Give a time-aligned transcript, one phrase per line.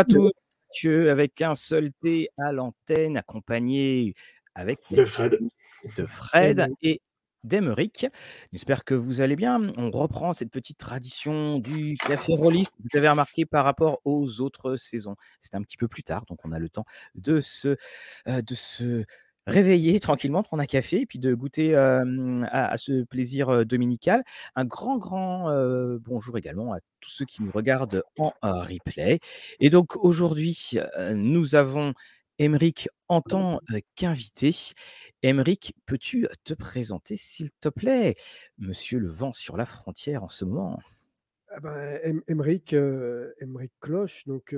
[0.00, 0.32] À tous,
[1.10, 4.14] avec un seul thé à l'antenne, accompagné
[4.54, 5.38] avec de Fred,
[5.94, 7.02] de Fred et
[7.44, 8.06] d'Emeric.
[8.50, 9.60] J'espère que vous allez bien.
[9.76, 12.72] On reprend cette petite tradition du café rolliste.
[12.78, 15.16] Vous avez remarqué par rapport aux autres saisons.
[15.38, 17.76] C'est un petit peu plus tard, donc on a le temps de se,
[18.26, 19.04] euh, de se
[19.46, 24.22] réveiller tranquillement, prendre un café et puis de goûter à, ce plaisir dominical.
[24.54, 25.50] Un grand, grand
[25.98, 29.20] bonjour également à tous ceux qui nous regardent en replay.
[29.58, 30.72] Et donc aujourd'hui,
[31.14, 31.94] nous avons
[32.40, 33.60] Emeric en tant
[33.96, 34.50] qu'invité.
[35.22, 38.16] Emeric, peux-tu te présenter, s'il te plaît?
[38.56, 40.80] Monsieur le vent sur la frontière en ce moment.
[41.50, 42.22] Ah ben,
[43.80, 44.56] Cloche, donc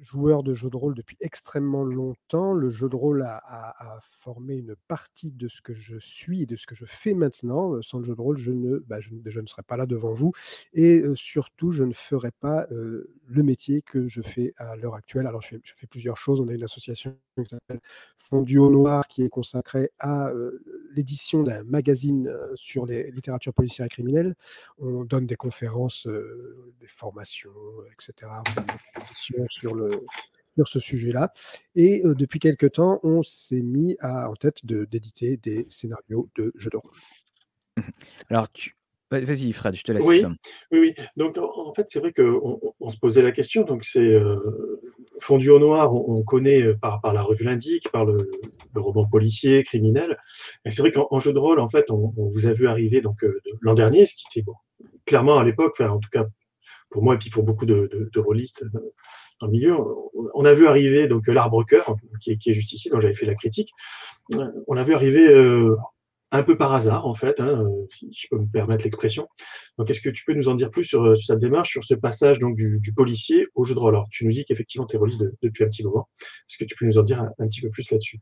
[0.00, 2.52] joueur de jeux de rôle depuis extrêmement longtemps.
[2.52, 6.56] Le jeu de rôle a, formé une partie de ce que je suis et de
[6.56, 7.80] ce que je fais maintenant.
[7.82, 9.10] Sans le jeu de rôle, je ne, bah, je,
[9.40, 10.32] ne serais pas là devant vous.
[10.72, 15.26] Et surtout, je ne ferais pas le métier que je fais à l'heure actuelle.
[15.26, 16.40] Alors, je fais, plusieurs choses.
[16.40, 17.80] On a une association qui s'appelle
[18.16, 20.30] Fondu au Noir, qui est consacrée à
[20.94, 24.34] l'édition d'un magazine sur les littératures policières et criminelles.
[24.78, 27.50] On donne des conférences, des formations,
[27.92, 28.30] etc.
[28.46, 29.88] On fait des expositions sur le
[30.56, 31.32] sur ce sujet-là.
[31.76, 36.70] Et depuis quelques temps, on s'est mis à, en tête d'éditer des scénarios de jeux
[36.70, 36.90] de rôle.
[38.28, 38.74] Alors, tu,
[39.10, 40.04] Vas-y, Fred, je te laisse.
[40.04, 40.22] Oui,
[40.70, 43.62] oui, Donc, en fait, c'est vrai qu'on on se posait la question.
[43.62, 44.20] Donc, c'est
[45.20, 48.30] fondu au noir, on, connaît par, par la revue L'Indique, par le,
[48.74, 50.18] roman policier, criminel.
[50.64, 53.24] Et c'est vrai qu'en jeu de rôle, en fait, on, vous a vu arriver donc
[53.60, 54.54] l'an dernier, ce qui était bon,
[55.06, 56.24] clairement à l'époque, en tout cas
[56.90, 58.64] pour moi et puis pour beaucoup de, de, de rôlistes
[59.40, 59.76] dans le milieu,
[60.34, 63.34] on a vu arriver donc l'arbre cœur qui est, juste ici, dont j'avais fait la
[63.34, 63.72] critique.
[64.66, 65.76] On a vu arriver euh,
[66.30, 69.28] un peu par hasard en fait, hein, si je peux me permettre l'expression.
[69.78, 71.94] Donc, est-ce que tu peux nous en dire plus sur, sur cette démarche, sur ce
[71.94, 73.94] passage donc du, du policier au jeu de rôle?
[73.94, 76.08] Alors, tu nous dis qu'effectivement tu es rôliste depuis un petit moment.
[76.48, 78.20] Est-ce que tu peux nous en dire un, un petit peu plus là-dessus?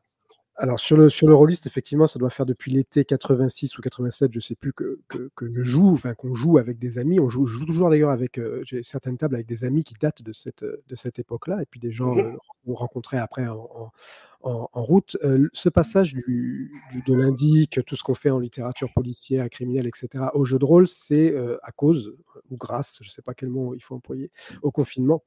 [0.59, 4.33] Alors sur le sur le rôliste, effectivement, ça doit faire depuis l'été 86 ou 87,
[4.33, 7.21] je sais plus, que, que, que je joue, enfin qu'on joue avec des amis.
[7.21, 10.23] On joue, joue toujours d'ailleurs avec euh, j'ai certaines tables avec des amis qui datent
[10.23, 13.93] de cette de cette époque-là, et puis des gens mmh euh, rencontrés après en, en,
[14.43, 15.17] en, route.
[15.23, 19.87] Euh, ce passage du, du de l'indique, tout ce qu'on fait en littérature policière, criminelle,
[19.87, 22.15] etc., au jeu de rôle, c'est euh, à cause
[22.51, 24.31] ou grâce, je sais pas quel mot il faut employer,
[24.63, 25.23] au confinement.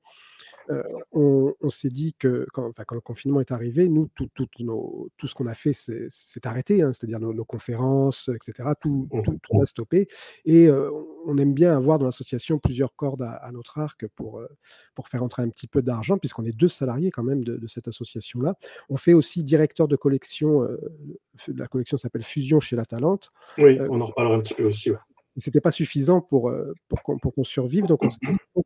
[0.70, 5.48] Euh, on, s'est dit que quand, le confinement est arrivé, nous, tout, tout ce qu'on
[5.48, 8.70] a fait, c'est arrêté, hein, c'est-à-dire nos, conférences, etc.
[8.80, 9.38] Tout, mmh.
[9.42, 10.08] tout, a stoppé.
[10.46, 10.92] Et euh,
[11.26, 14.48] on aime bien avoir dans l'association plusieurs cordes à, notre arc pour, euh,
[14.94, 17.88] pour faire entrer un petit peu d'argent, puisqu'on est deux salariés quand même de, cette
[17.88, 18.56] association-là.
[18.90, 20.68] On fait aussi directeur de collection,
[21.48, 23.32] la collection s'appelle Fusion chez La Talente.
[23.58, 24.92] Oui, on en reparlera un petit peu aussi
[25.40, 27.86] c'était pas suffisant pour, euh, pour qu'on survive.
[27.86, 28.02] Donc,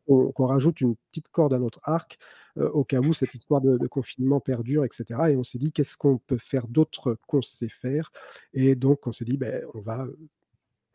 [0.08, 2.18] on qu'on rajoute une petite corde à notre arc
[2.58, 5.20] euh, au cas où cette histoire de, confinement perdure, etc.
[5.30, 8.12] Et on s'est dit, qu'est-ce qu'on peut faire d'autre qu'on sait faire
[8.54, 10.08] Et donc, on s'est dit, ben, on va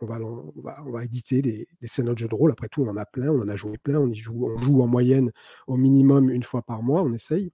[0.00, 2.53] on va, on va, on va éditer des, des scénarios de jeux de rôle.
[2.53, 3.98] Après tout, on en a plein, on en a joué plein.
[3.98, 5.32] On, y joue, on joue en moyenne
[5.66, 7.50] au minimum une fois par mois, on essaye.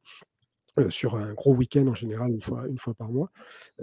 [0.80, 3.30] Euh, sur un gros week-end en général, une fois, une fois par mois.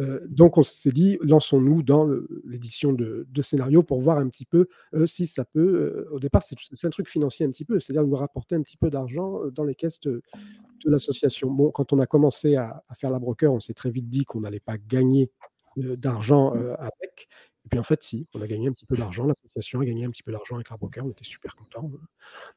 [0.01, 2.05] Euh, donc on s'est dit, lançons-nous dans
[2.43, 6.05] l'édition de, de, scénarios pour voir un petit peu euh, si ça peut.
[6.11, 8.89] au départ, c'est un truc financier un petit peu, c'est-à-dire nous rapporter un petit peu
[8.89, 10.21] d'argent dans les caisses de,
[10.83, 11.49] l'association.
[11.49, 14.41] Bon, quand on a commencé à, faire la broker, on s'est très vite dit qu'on
[14.41, 15.31] n'allait pas gagner
[15.77, 17.29] d'argent avec.
[17.63, 20.03] Et puis en fait, si, on a gagné un petit peu d'argent, l'association a gagné
[20.03, 21.89] un petit peu d'argent avec la broker, on était super contents.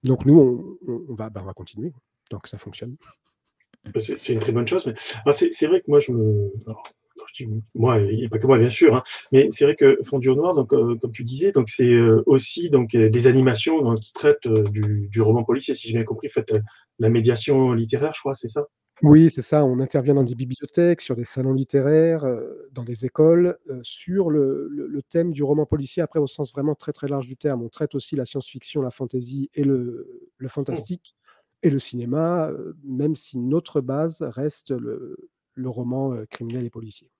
[0.02, 1.92] Donc nous, on, va, bah, on va continuer,
[2.30, 2.96] donc ça fonctionne.
[3.98, 4.86] C'est une très bonne chose.
[4.86, 6.50] Mais c'est vrai que moi, je me.
[7.34, 9.02] je dis moi, il n'y a pas que moi, bien sûr, hein,
[9.32, 12.22] mais c'est vrai que Fondu au Noir, donc, euh, comme tu disais, donc c'est euh,
[12.26, 16.28] aussi donc, euh, des animations qui traitent du, du, roman policier, si j'ai bien compris.
[16.28, 16.54] Faites
[16.98, 18.66] la médiation littéraire, je crois, c'est ça?
[19.02, 19.64] Oui, c'est ça.
[19.64, 22.24] On intervient dans des bibliothèques, sur des salons littéraires,
[22.70, 26.92] dans des écoles, sur le, le, thème du roman policier, après au sens vraiment très
[26.92, 27.62] très large du terme.
[27.62, 31.16] On traite aussi la science-fiction, la fantasy et le, le fantastique
[31.64, 32.50] et le cinéma,
[32.84, 35.16] même si notre base reste le,
[35.64, 37.10] roman criminel et policier.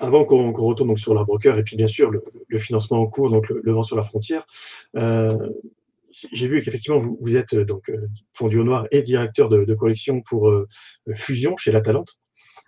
[0.00, 3.30] avant qu'on retourne donc sur la broker et puis bien sûr le, financement en cours,
[3.30, 4.46] donc le, vent sur la frontière,
[4.94, 7.92] j'ai vu qu'effectivement vous, vous, êtes donc
[8.32, 10.50] fondu au noir et directeur de, collection pour
[11.14, 12.18] Fusion chez La Talente.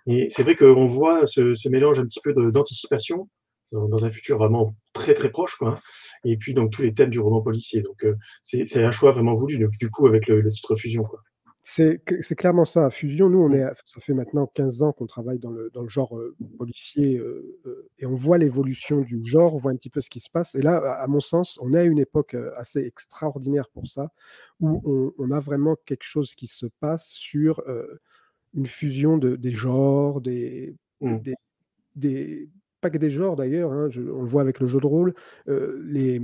[0.05, 3.27] Et c'est vrai qu'on voit ce, ce, mélange un petit peu d'anticipation
[3.71, 5.69] dans, un futur vraiment très très proche, quoi.
[5.69, 5.77] Hein.
[6.23, 7.81] Et puis donc tous les thèmes du roman policier.
[7.81, 11.21] Donc euh, c'est un choix vraiment voulu, du coup avec le, titre Fusion, quoi.
[11.61, 12.01] C'est
[12.35, 12.89] clairement ça.
[12.89, 13.55] Fusion, nous, on Mmh.
[13.55, 17.17] est ça fait maintenant 15 ans qu'on travaille dans le dans le genre, heu, policier,
[17.17, 17.59] heu
[17.99, 20.55] et on voit l'évolution du genre, on voit un petit peu ce qui se passe
[20.55, 24.07] et là, à à mon sens, on est à une époque, assez extraordinaire pour ça,
[24.59, 27.61] où on on a vraiment quelque chose qui se passe sur,
[28.55, 31.19] une fusion de des genres, des Mmh.
[31.19, 31.35] des
[31.95, 32.49] des
[32.81, 35.13] pas que des genres d'ailleurs, hein, on le voit avec le jeu de rôle,
[35.47, 36.21] heu, les,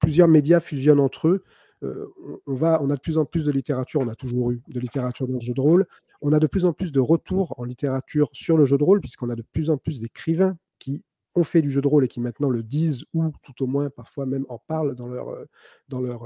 [0.00, 1.44] plusieurs médias fusionnent entre eux.
[1.82, 2.08] Heu,
[2.46, 4.80] on va on a de plus en plus de littérature, on a toujours eu de
[4.80, 5.86] littérature dans le jeu de rôle.
[6.20, 9.00] On a de plus en plus de retours en littérature sur le jeu de rôle,
[9.00, 11.02] puisqu'on a de plus en plus d'écrivains qui
[11.34, 13.90] ont fait du jeu de rôle et qui maintenant le disent ou tout au moins
[13.90, 15.48] parfois même en parlent dans leur, heu,
[15.88, 16.24] dans leur,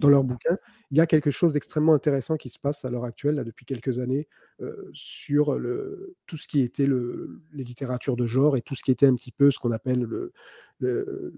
[0.00, 0.56] dans leurs bouquins.
[0.90, 3.64] Il y a quelque chose d'extrêmement intéressant qui se passe à l'heure actuelle, là, depuis
[3.66, 4.28] quelques années,
[4.60, 8.82] heu, sur le tout ce qui était le les littératures de genre et tout ce
[8.84, 10.32] qui était un petit peu ce qu'on appelle le
[10.80, 11.34] le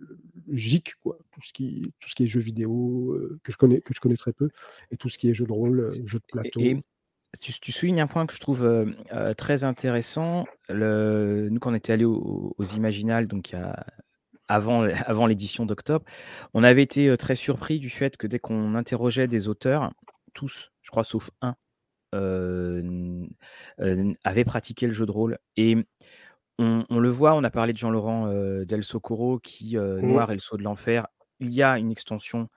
[0.46, 3.56] le geek quoi, tout ce qui tout ce qui est jeux vidéo, heu, que je
[3.58, 4.48] connais que je connais très peu
[4.90, 6.82] et tout ce qui est jeux de rôle, jeux de plateau.
[7.32, 8.94] et tu tu soulignes un point que je trouve, heu,
[9.36, 10.46] très intéressant.
[10.68, 13.86] Le nous, quand on était allés aux Imaginales, donc il y a
[14.48, 16.04] avant avant l'édition d'octobre,
[16.54, 19.92] on avait été, très surpris du fait que dès qu'on interrogeait des auteurs,
[20.34, 21.56] tous, je crois sauf un,
[22.12, 23.28] n
[24.24, 25.76] avaient pratiqué le jeu de rôle et
[26.58, 28.28] on on le voit, on a parlé de Jean-Laurent,
[28.64, 30.00] Del Socorro qui, Mmh.
[30.00, 31.06] Noir et le sceau de l'enfer.
[31.40, 32.48] Il y a une extension,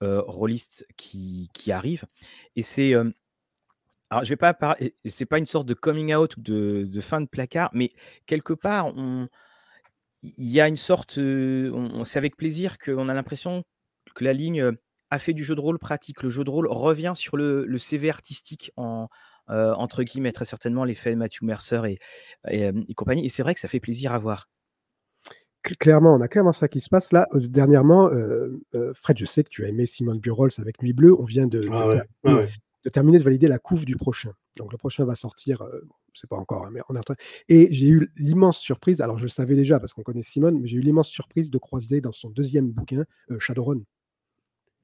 [0.00, 2.04] rôliste qui qui arrive
[2.54, 2.94] et c'est,
[4.10, 6.84] alors je vais pas par et c'est pas une sorte de coming out ou de
[6.88, 7.90] de fin de placard, mais
[8.26, 9.28] quelque part on
[10.22, 13.62] il y a une sorte, on on c'est avec plaisir qu'on a l'impression
[14.14, 14.72] que la ligne,
[15.10, 16.22] a fait du jeu de rôle pratique.
[16.22, 19.08] Le jeu de rôle revient sur le le CV artistique en,
[19.48, 21.98] entre guillemets, très certainement l'effet Matthew Mercer et
[22.50, 24.48] et compagnie et c'est vrai que ça fait plaisir à voir.
[25.64, 28.10] Cl clairement, on a clairement ça qui se passe là, dernièrement,
[28.94, 31.18] Fred, je sais que tu as aimé Simone Burols avec Nuit bleue.
[31.18, 32.48] On vient de de Ah ouais, ouais.
[32.84, 34.32] de terminer de valider la couve du prochain.
[34.56, 35.62] Donc le prochain va sortir,
[36.18, 37.16] sait pas encore, hein, mais on est en train
[37.48, 40.66] et j'ai eu l'immense surprise, alors je le savais déjà parce qu'on connaît Simone, mais
[40.68, 43.80] j'ai eu l'immense surprise de croiser dans son 2e bouquin, heu, Shadowrun.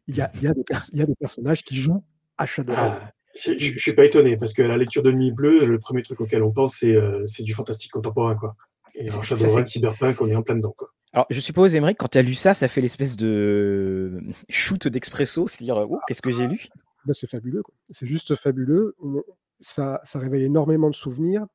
[0.06, 2.04] Il y a il y a des pers il y a des personnages qui jouent
[2.38, 2.98] à Shadowrun.
[3.02, 6.02] Ah, je je suis pas étonné parce qu'à la lecture de Nuit bleue, le 1er
[6.02, 6.96] truc auquel on pense, c'est,
[7.26, 8.54] c'est du fantastique contemporain, quoi
[8.94, 10.88] et en C'est c'est Shadowrun, c'est cyberpunk, on est en plein dedans, quoi.
[11.12, 15.48] alors je suppose, Aymeric, quand tu as lu ça, ça fait l'espèce de shoot d'expresso,
[15.48, 16.68] se dire: «Oh, qu'est-ce que j'ai lu?»
[17.04, 17.74] Bah, c'est fabuleux, quoi.
[17.90, 18.96] C'est juste fabuleux.
[19.02, 19.22] On
[19.64, 21.46] ça ça réveille énormément de souvenirs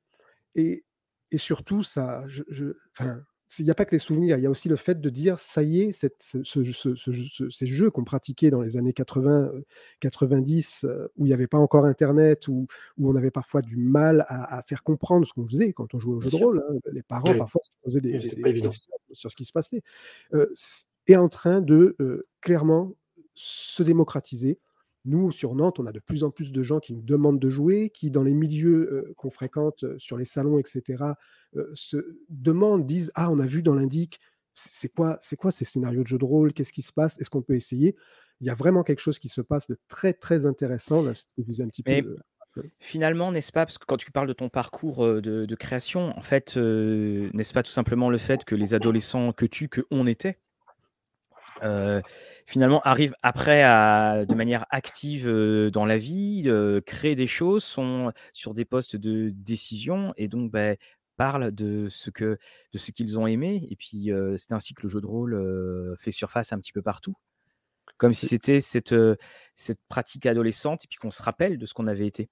[0.56, 0.86] et
[1.32, 3.22] et surtout ça je je enfin,
[3.60, 5.40] il y a pas que les souvenirs, il y a aussi le fait de dire:
[5.40, 8.78] «Ça y est, cette ce ce ce ce ce ces jeux qu'on pratiquait dans les
[8.78, 9.66] années 80, heu,
[10.02, 12.68] 90, heu, où il y avait pas encore internet, où
[12.98, 16.00] où on avait parfois du mal à à faire comprendre ce qu'on faisait quand on
[16.00, 16.76] jouait Bien jeux de rôle, hein.
[16.94, 18.20] Les parents Oui, parfois se posaient des
[18.54, 18.80] questions
[19.14, 19.84] sur ce qui se passait.
[20.34, 21.96] Heu, c est en train de,
[22.42, 22.96] clairement
[23.36, 24.60] se démocratiser.
[25.10, 27.50] Nous, sur Nantes, on a de plus en plus de gens qui nous demandent de
[27.50, 31.18] jouer, qui dans les milieux, heu, qu'on fréquente, heu, sur les salons et cetera,
[31.56, 31.98] heu, se
[32.30, 34.20] demandent, disent: «Ah, on a vu dans l'indic,
[34.54, 36.54] c'est quoi c'est quoi ces scénarios de jeux de rôle?
[36.54, 37.20] Qu'est-ce qui se passe?
[37.20, 37.96] Est-ce qu'on peut essayer?»
[38.42, 41.62] il y a vraiment quelque chose qui se passe de très, très intéressant, là, que
[41.62, 42.04] un petit Mais
[42.80, 46.22] finalement, n'est-ce pas, parce que quand tu parles de ton parcours, de de création, en
[46.24, 50.39] fait, n'est-ce pas tout simplement le fait que les adolescents que tu, qu'on était
[51.63, 52.01] heu,
[52.46, 57.63] finalement arrivent après à de manière active, heu, dans la vie, heu, créent des choses,
[57.63, 60.78] sont sur des postes de décision et donc beh,
[61.18, 62.38] parlent de ce que
[62.74, 65.96] de ce qu'ils ont aimé et puis, heu, c'est ainsi que le jeu de rôle,
[66.00, 67.16] fait surface un petit peu partout.
[67.98, 68.96] Comme si c'était cette,
[69.56, 72.30] cette pratique adolescente et puis qu'on se rappelle de ce qu'on avait été.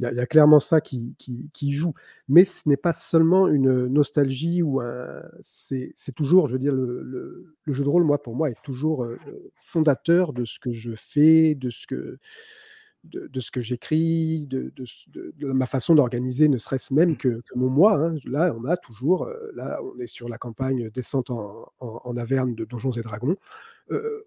[0.00, 1.94] Il y a clairement ça qui qui joue,
[2.28, 7.02] mais ce n'est pas seulement une nostalgie ou un c'est toujours, je veux dire, le
[7.02, 9.18] le le jeu de rôle, moi, pour moi, est toujours, heu,
[9.56, 12.18] fondateur de ce que je fais, de ce que
[13.04, 17.94] de ce que j'écris, de de ma façon d'organiser, ne serait-ce même que mon mois,
[18.04, 18.16] hein.
[18.26, 22.16] Là, on a toujours, heu, là, on est sur la campagne descente en en en
[22.18, 23.36] Avergne de Donjons et Dragons.
[23.92, 24.26] Heu,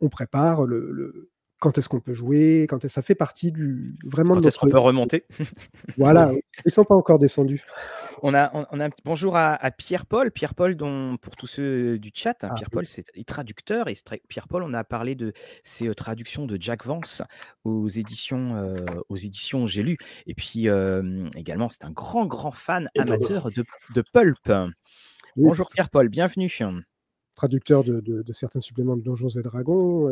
[0.00, 1.30] on prépare le
[1.62, 4.58] quand est-ce qu'on peut jouer, quand est-ce ça fait partie du vraiment de Quand est-ce
[4.58, 5.26] qu'on notre peut remonter?
[5.96, 6.32] voilà,
[6.66, 7.64] ils sont pas encore descendus.
[8.22, 10.32] On a on on a un petit bonjour à à Pierre-Paul.
[10.32, 12.56] Pierre-Paul dont pour tous ceux du chat, Ah oui.
[12.56, 13.94] Pierre-Paul c'est est traducteur et
[14.28, 17.22] Pierre-Paul, on a parlé de ses, heu, traductions de Jack Vance
[17.62, 22.50] aux éditions, heu, aux éditions J'ai lu et puis, hem, également c'est un grand, grand
[22.50, 23.64] fan Et amateur de
[23.94, 24.52] de pulp.
[25.36, 26.50] Oui, Bonjour Pierre-Paul, bienvenue.
[27.36, 30.08] traducteur de de de certains suppléments de Donjons et Dragons,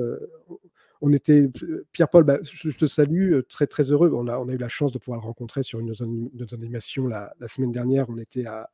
[1.00, 1.48] on était
[1.92, 4.10] Pierre-Paul, bah, je te salue, heu, très, très heureux.
[4.14, 6.54] On a eu la chance de pouvoir le rencontrer sur une de nos anim nos
[6.54, 8.08] animations la la semaine dernière.
[8.10, 8.70] On était à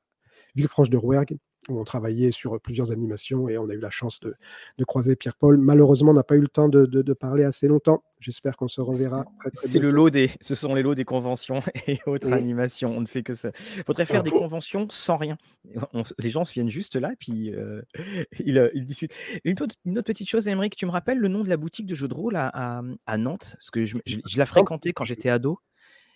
[0.56, 4.20] Villefranche de Rouergue où on travaillait sur plusieurs animations et on a eu la chance
[4.20, 4.34] de,
[4.84, 5.56] croiser Pierre-Paul.
[5.58, 8.02] Malheureusement, on n'a pas eu le temps de, parler assez longtemps.
[8.20, 9.24] J'espère qu'on se reverra.
[9.52, 12.94] C'est le lot des, ce sont les lots des conventions et autres animations.
[12.96, 13.50] On ne fait que ça.
[13.76, 15.36] Il faudrait faire des conventions sans rien.
[16.18, 17.82] les gens se viennent juste là et puis euh,
[18.38, 19.14] ils, discutent.
[19.44, 22.08] Une, autre petite chose, Émeric, tu me rappelles le nom de la boutique de jeux
[22.08, 22.82] de rôle à,
[23.18, 23.56] Nantes?
[23.58, 23.96] Parce que je,
[24.36, 25.58] la fréquentais quand j'étais ado.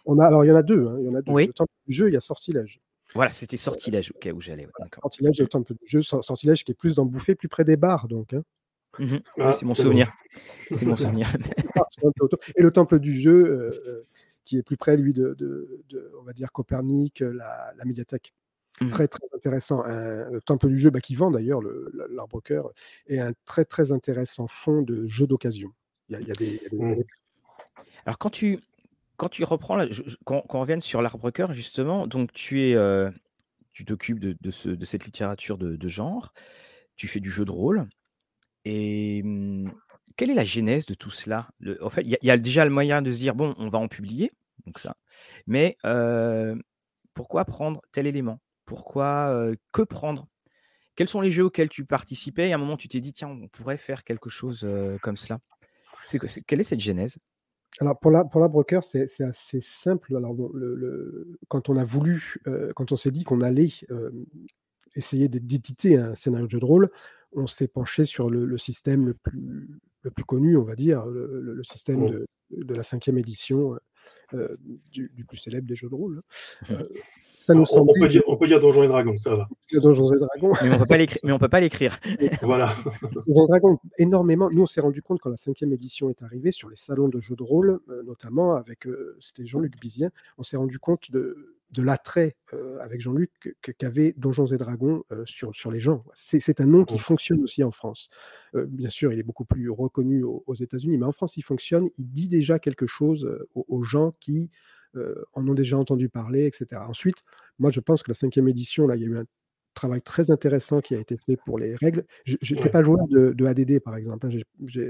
[0.06, 0.86] On a, alors il y en a deux.
[0.86, 0.96] Hein.
[1.00, 1.32] Il y en a deux.
[1.32, 1.46] Oui.
[1.46, 2.80] Le temps du jeu, il y a Sortilège.
[3.14, 4.68] Voilà, c'était Sortilège au cas où j'allais.
[5.02, 8.08] sortilège, autant de jeu, Sortilège qui est plus dans le bouffet, plus près des bars,
[8.08, 8.32] donc.
[8.32, 8.42] Hein.
[8.98, 10.12] Mmh ah, c'est mon souvenir.
[10.70, 11.32] c'est mon souvenir.
[11.76, 11.82] Ah,
[12.56, 14.02] et le temple du jeu, euh, euh,
[14.44, 15.84] qui est plus près, lui, de,
[16.20, 18.32] on va dire, Copernic, euh, la, médiathèque.
[18.80, 18.88] Mmh.
[18.88, 19.82] Très, très intéressant.
[19.84, 21.60] le temple du jeu, bah, qui vend d'ailleurs
[22.10, 22.70] l'arbre cœur,
[23.08, 25.70] et un très, très intéressant fond de jeux d'occasion.
[26.08, 27.02] Il y a, des, mmh.
[28.06, 28.58] Alors, quand tu,
[29.20, 29.78] quand tu reprends,
[30.24, 33.10] qu'on revienne sur l'arbre-cœur, justement, donc tu es, euh,
[33.74, 36.32] tu t'occupes de, de, cette littérature de, genre,
[36.96, 37.86] tu fais du jeu de rôle,
[38.64, 39.72] et mmh,
[40.16, 41.50] quelle est la genèse de tout cela?
[41.82, 43.88] En fait, il y, a déjà le moyen de se dire, bon, on va en
[43.88, 44.32] publier,
[44.64, 44.96] donc ça,
[45.46, 46.56] mais euh,
[47.12, 48.40] pourquoi prendre tel élément?
[48.64, 50.28] Pourquoi, euh, que prendre?
[50.96, 53.28] Quels sont les jeux auxquels tu participais et à un moment tu t'es dit, tiens,
[53.28, 54.66] on pourrait faire quelque chose
[55.02, 55.40] comme cela?
[56.46, 57.18] Quelle est cette genèse?
[57.78, 60.16] Alors pour la pour broker, c'est assez simple.
[60.16, 63.70] Alors le quand on a voulu, euh, quand on s'est dit qu'on allait,
[64.96, 66.90] essayer d'éditer un scénario de jeu de rôle,
[67.32, 69.68] on s'est penché sur le système le plus
[70.02, 73.78] le plus connu, on va dire, le système de de la cinquième édition,
[74.92, 76.22] du plus célèbre des jeux de rôle,
[76.68, 76.74] mmh
[77.48, 79.48] on, peut dire, on peut dire Donjons et Dragons, ça va.
[79.72, 80.52] Donjons et Dragons.
[80.62, 81.98] Mais on ne peut pas l'écrire.
[82.42, 82.74] voilà.
[83.26, 84.50] Donjons et Dragons, énormément.
[84.50, 87.20] Nous, on s'est rendu compte quand la cinquième édition est arrivée sur les salons de
[87.20, 91.56] jeux de rôle, euh, notamment avec, euh, c'était Jean-Luc Bizien, on s'est rendu compte de,
[91.72, 92.36] de l'attrait
[92.80, 93.30] avec Jean-Luc
[93.78, 96.04] qu'avait Donjons et Dragons sur, sur les gens.
[96.14, 96.98] C'est un nom qui mmh.
[96.98, 98.10] fonctionne aussi en France.
[98.54, 101.88] bien sûr, il est beaucoup plus reconnu aux, États-Unis, mais en France, il fonctionne.
[101.96, 104.50] Il dit déjà quelque chose aux gens qui
[104.96, 106.82] euh, en ont déjà entendu parler, etc.
[106.88, 107.22] Ensuite,
[107.60, 109.24] moi, je pense que la cinquième édition, là, il y a eu un
[109.74, 112.04] travail très intéressant qui a été fait pour les règles.
[112.24, 114.26] Je n'étais pas joueur de, ADD, par exemple.
[114.26, 114.40] Hein.
[114.66, 114.82] Je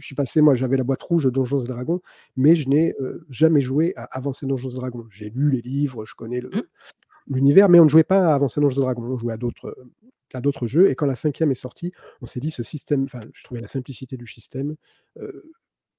[0.00, 2.00] suis passé, moi, j'avais la boîte rouge de Donjons et Dragons,
[2.36, 5.06] mais je n'ai euh, jamais joué à Avancer Donjons et Dragons.
[5.10, 6.62] J'ai lu les livres, je connais mmh.
[7.28, 9.76] l'univers, mais on ne jouait pas à Avancer Donjons et Dragons, on jouait à d'autres
[10.34, 10.90] à d'autres jeux.
[10.90, 13.68] Et quand la cinquième est sortie, on s'est dit, ce système, enfin, je trouvais la
[13.68, 14.76] simplicité du système
[15.18, 15.52] euh,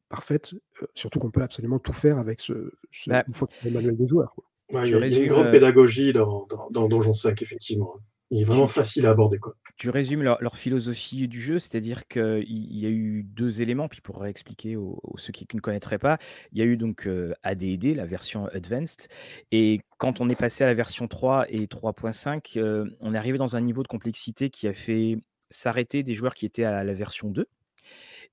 [0.09, 2.71] parfaite, euh, surtout qu'on peut absolument tout faire avec ce,
[3.07, 4.35] bah une fois qu'on manuel des joueurs.
[4.69, 7.95] il y a une grande euh pédagogie dans, dans, Donjon 5, effectivement.
[8.35, 9.39] Il est vraiment facile à aborder.
[9.39, 9.55] Quoi.
[9.77, 14.25] Tu résumes leur, philosophie du jeu, c'est-à-dire qu'il y a eu deux éléments, puis pour
[14.25, 16.17] expliquer aux, ceux qui ne connaîtraient pas,
[16.51, 19.07] il y a eu donc euh, AD&D, la version Advanced,
[19.53, 23.55] et quand on est passé à la version 3 et 3.5, on est arrivé dans
[23.55, 25.17] un niveau de complexité qui a fait
[25.49, 27.47] s'arrêter des joueurs qui étaient à la version 2,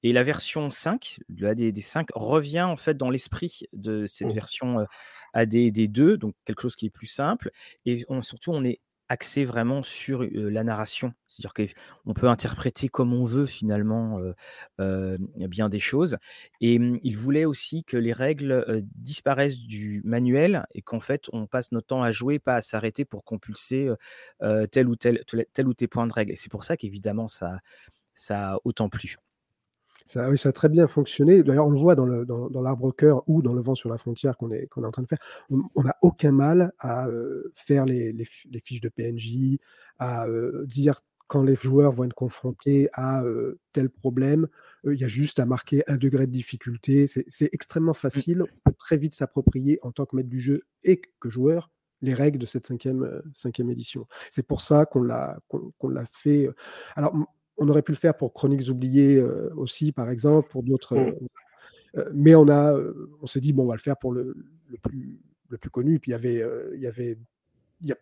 [0.03, 4.33] et la version 5, le ADD 5, revient en fait dans l'esprit de cette mmh.
[4.33, 4.87] version
[5.33, 7.53] ADD 2, donc quelque chose qui est plus simple.
[7.87, 8.81] Et surtout, on est
[9.13, 11.13] axé vraiment sur la narration.
[11.27, 14.19] C'est-à-dire qu'on peut interpréter comme on veut finalement
[14.79, 16.17] bien des choses.
[16.61, 21.47] Et mmh, il voulait aussi que les règles disparaissent du manuel et qu'en fait on
[21.47, 23.91] passe notre temps à jouer, pas à s'arrêter pour compulser
[24.71, 26.33] tel ou tel, tel, ou tel point de règle.
[26.33, 27.59] Et c'est pour ça qu'évidemment ça,
[28.15, 29.17] ça a autant plu.
[30.07, 31.43] Ça, oui, ça a très bien fonctionné.
[31.43, 34.37] D'ailleurs, on le voit dans, le, dans, l'arbre-cœur ou dans le vent sur la frontière
[34.37, 35.19] qu'on est, qu'on est en train de faire.
[35.51, 39.59] On n'a aucun mal à euh, faire les, les, fiches de PNJ,
[39.99, 44.49] à euh, dire quand les joueurs vont être confrontés à euh, tel problème,
[44.85, 47.07] il y a juste à marquer un degré de difficulté.
[47.07, 47.95] C'est, extrêmement mmh.
[47.95, 48.43] facile.
[48.43, 51.71] On peut très vite s'approprier en tant que maître du jeu et que joueur
[52.03, 54.07] les règles de cette cinquième, cinquième édition.
[54.31, 56.51] C'est pour ça qu'on l'a, qu'on l'a fait.
[56.97, 57.15] Alors,
[57.63, 60.97] on aurait pu le faire pour Chroniques oubliées euh, aussi, par exemple, pour d'autres.
[60.97, 60.99] Mmh.
[60.99, 61.13] Euh,
[61.99, 62.75] euh, mais on a,
[63.21, 64.35] on s'est dit bon, on va le faire pour le,
[64.83, 65.99] plus, le plus connu.
[65.99, 67.19] Puis il y avait, il y avait,
[67.81, 67.97] il y a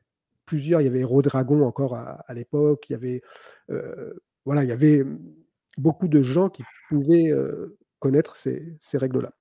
[0.47, 0.81] plusieurs.
[0.81, 2.88] Il y avait Héros Dragon encore à, l'époque.
[2.88, 3.23] Il y avait,
[4.45, 5.05] voilà, il y avait
[5.76, 7.35] beaucoup de gens qui pouvaient
[7.99, 9.33] connaître ces règles-là.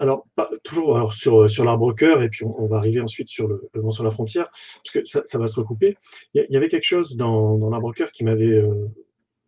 [0.00, 0.26] Alors,
[0.64, 3.90] toujours sur, sur l'arbre cœur, et puis on, va arriver ensuite sur le, le vent
[3.90, 5.96] sur la frontière, parce que ça, ça va se recouper.
[6.34, 8.86] Il y, avait quelque chose dans, dans l'arbre cœur qui m'avait, euh,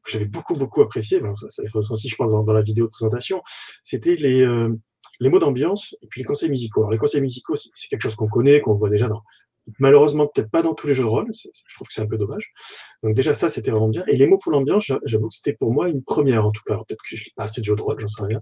[0.03, 2.91] que j'avais beaucoup, beaucoup apprécié, ça, ça aussi, je pense, dans, dans, la vidéo de
[2.91, 3.43] présentation,
[3.85, 4.75] c'était les, euh,
[5.21, 6.81] les mots d'ambiance et puis les conseils musicaux.
[6.81, 9.23] Alors, les conseils musicaux, c'est quelque chose qu'on connaît, qu'on voit déjà dans,
[9.79, 11.31] Malheureusement, peut-être pas dans tous les jeux de rôle.
[11.33, 12.53] Je trouve que c'est un peu dommage.
[13.03, 14.05] Donc déjà ça, c'était vraiment bien.
[14.07, 16.77] Et les mots pour l'ambiance, j'avoue que c'était pour moi une première en tout cas.
[16.77, 18.41] Peut-être que je n'ai pas assez de jeux de rôle, j'en sais rien.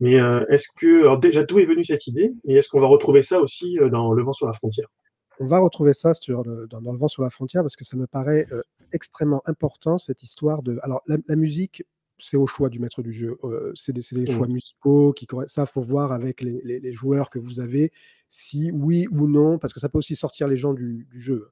[0.00, 2.32] Mais euh, est-ce que, déjà, d'où est venue cette idée?
[2.44, 4.88] Et est-ce qu'on va retrouver ça aussi euh, dans Le vent sur la frontière?
[5.40, 8.46] On va retrouver ça dans Le vent sur la frontière parce que ça me paraît,
[8.52, 11.84] heu, extrêmement important cette histoire de alors la musique,
[12.18, 14.52] c'est au choix du maître du jeu, heu, c'est des choix Mmh.
[14.52, 17.92] musicaux qui ça faut voir avec les les les joueurs que vous avez,
[18.28, 21.48] si oui ou non parce que ça peut aussi sortir les gens du du jeu.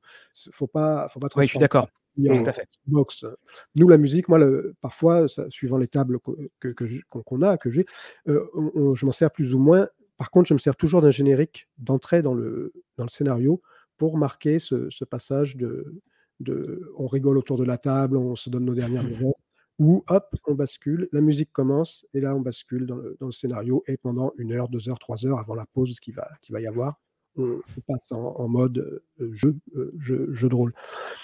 [0.53, 1.89] Faut pas faut pas Ouais, je suis d'accord.
[2.17, 2.67] Tout à fait.
[2.87, 3.27] box.
[3.75, 6.19] Nous, la musique, moi, le parfois, ça suivant les tables
[6.61, 6.75] que
[7.11, 7.85] qu'on a, que j'ai,
[8.27, 9.89] on je m'en sers plus ou moins.
[10.17, 13.61] Par contre, je me sers toujours d'un générique d'entrée dans le dans le scénario
[13.99, 16.01] pour marquer ce ce passage de
[16.41, 19.33] de on rigole autour de la table, on se donne nos dernières nouvelles
[19.79, 23.33] ou hop, on bascule, la musique commence et là, on bascule dans le dans le
[23.33, 26.55] scénario et pendant 1 heure, 2 heures, 3 heures avant la pause qu'il va qu'il
[26.55, 27.01] va y avoir,
[27.37, 30.73] on on passe en en mode, heu, jeu, heu, jeu jeu de rôle.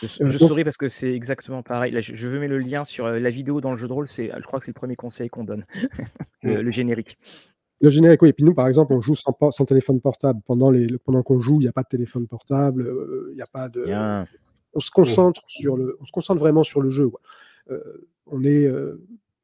[0.03, 1.93] Je donc souris parce que c'est exactement pareil.
[1.93, 4.31] Là, je je mets le lien sur, la vidéo dans le jeu de rôle, c'est
[4.37, 5.65] je crois que c'est le 1er conseil qu'on donne,
[6.43, 6.49] Mmh.
[6.57, 7.19] le le générique.
[7.81, 10.41] Le générique, oui et puis nous, par exemple, on joue sans téléphone portable.
[10.47, 12.89] Pendant les le pendant qu'on joue, il y a pas de téléphone portable,
[13.33, 14.27] il y a pas de Bien.
[14.75, 17.11] on se concentre sur le on se concentre vraiment sur le jeu,
[18.27, 18.71] on est,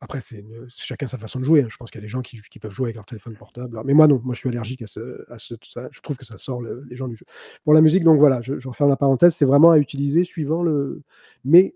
[0.01, 1.69] après c'est chacun sa façon de jouer, hein.
[1.71, 3.81] Je pense qu'il y a des gens qui qui peuvent jouer avec leur téléphone portable,
[3.85, 6.25] mais moi non, moi je suis allergique à ce à ce ça je trouve que
[6.25, 7.25] ça sort le les gens du jeu.
[7.65, 10.63] Pour la musique, donc voilà, je je referme la parenthèse, c'est vraiment à utiliser suivant
[10.63, 11.03] le
[11.45, 11.75] mais,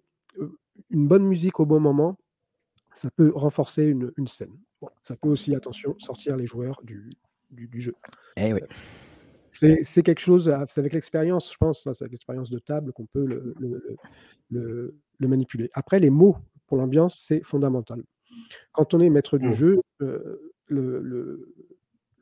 [0.90, 2.18] une bonne musique au bon moment,
[2.94, 4.54] ça peut renforcer une une scène.
[5.04, 7.11] Ça peut aussi, attention, sortir les joueurs du
[7.50, 7.94] du du jeu.
[8.37, 8.61] Eh oui.
[9.85, 13.06] C'est quelque chose c'est avec l'expérience, je pense, hein, c'est avec l'expérience de table qu'on
[13.06, 13.97] peut le le le
[14.50, 15.71] le le manipuler.
[15.75, 16.37] Après les mots
[16.73, 18.02] pour l'ambiance, c'est fondamental.
[18.73, 19.55] Quand on est maître du Mmh.
[19.55, 21.55] jeu, le le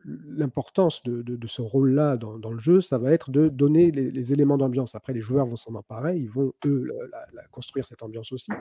[0.05, 3.91] l'importance de de de ce rôle-là dans dans le jeu, ça va être de donner
[3.91, 4.95] les les éléments d'ambiance.
[4.95, 8.59] Après les joueurs vont s'en emparer, ils vont eux la la construire cette ambiance aussi.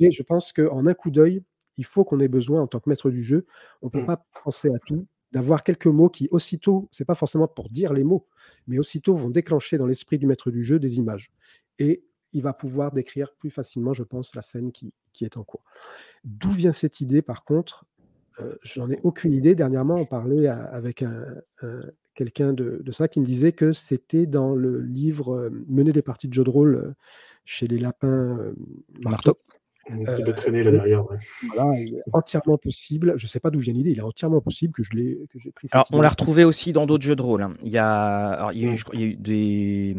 [0.00, 1.42] Mais je pense qu'en un coup d'œil,
[1.76, 3.46] il faut qu'on ait besoin en tant que maître du jeu,
[3.82, 4.06] on peut Mmh.
[4.06, 8.04] pas penser à tout, d'avoir quelques mots qui aussitôt c'est pas forcément pour dire les
[8.04, 8.26] mots,
[8.68, 11.32] mais aussitôt vont déclencher dans l'esprit du maître du jeu des images
[11.78, 15.64] et il va pouvoir décrire plus facilement, je pense, la scène qui est en cours.
[16.24, 17.86] D'où vient cette idée par contre?
[18.40, 19.54] Heu, j'en ai aucune idée.
[19.54, 21.24] Dernièrement, on parlait a avec un
[21.62, 21.82] un
[22.14, 26.28] quelqu'un de ça qui me disait que c'était dans le livre, hem, Mener des parties
[26.28, 26.94] de jeux de rôle, heu,
[27.46, 28.38] chez les lapins.
[29.04, 29.36] Marteau.
[30.16, 31.16] Qui doit traîner là derrière, ouais.
[31.54, 34.72] voilà, il est entièrement possible, je sais pas d'où vient l'idée, il est entièrement possible
[34.72, 37.22] que je l'ai que j'ai pris Alors, on l'a retrouvé aussi dans d'autres jeux de
[37.22, 37.52] rôle, hein.
[37.62, 39.96] Il y a alors il y a eu je crois il y a eu des,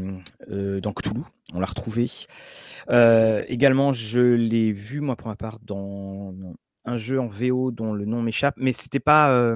[0.49, 1.21] heu, dans Cthulhu,
[1.53, 2.09] on l'a retrouvé.
[2.89, 6.33] Heu, également, je l'ai vu moi pour ma part dans
[6.85, 9.55] un jeu en VO dont le nom m'échappe, mais c'était pas,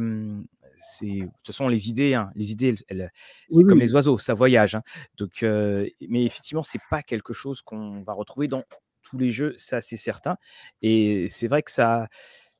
[0.81, 3.11] c'est de toute façon les idées, hein, les idées elles elles
[3.49, 3.83] Oui, c'est comme oui.
[3.83, 4.81] les oiseaux, ça voyage, hein.
[5.17, 8.63] Donc mais effectivement, c'est pas quelque chose qu'on va retrouver dans
[9.11, 10.37] tous les jeux, ça c'est certain
[10.83, 12.07] et c'est vrai que ça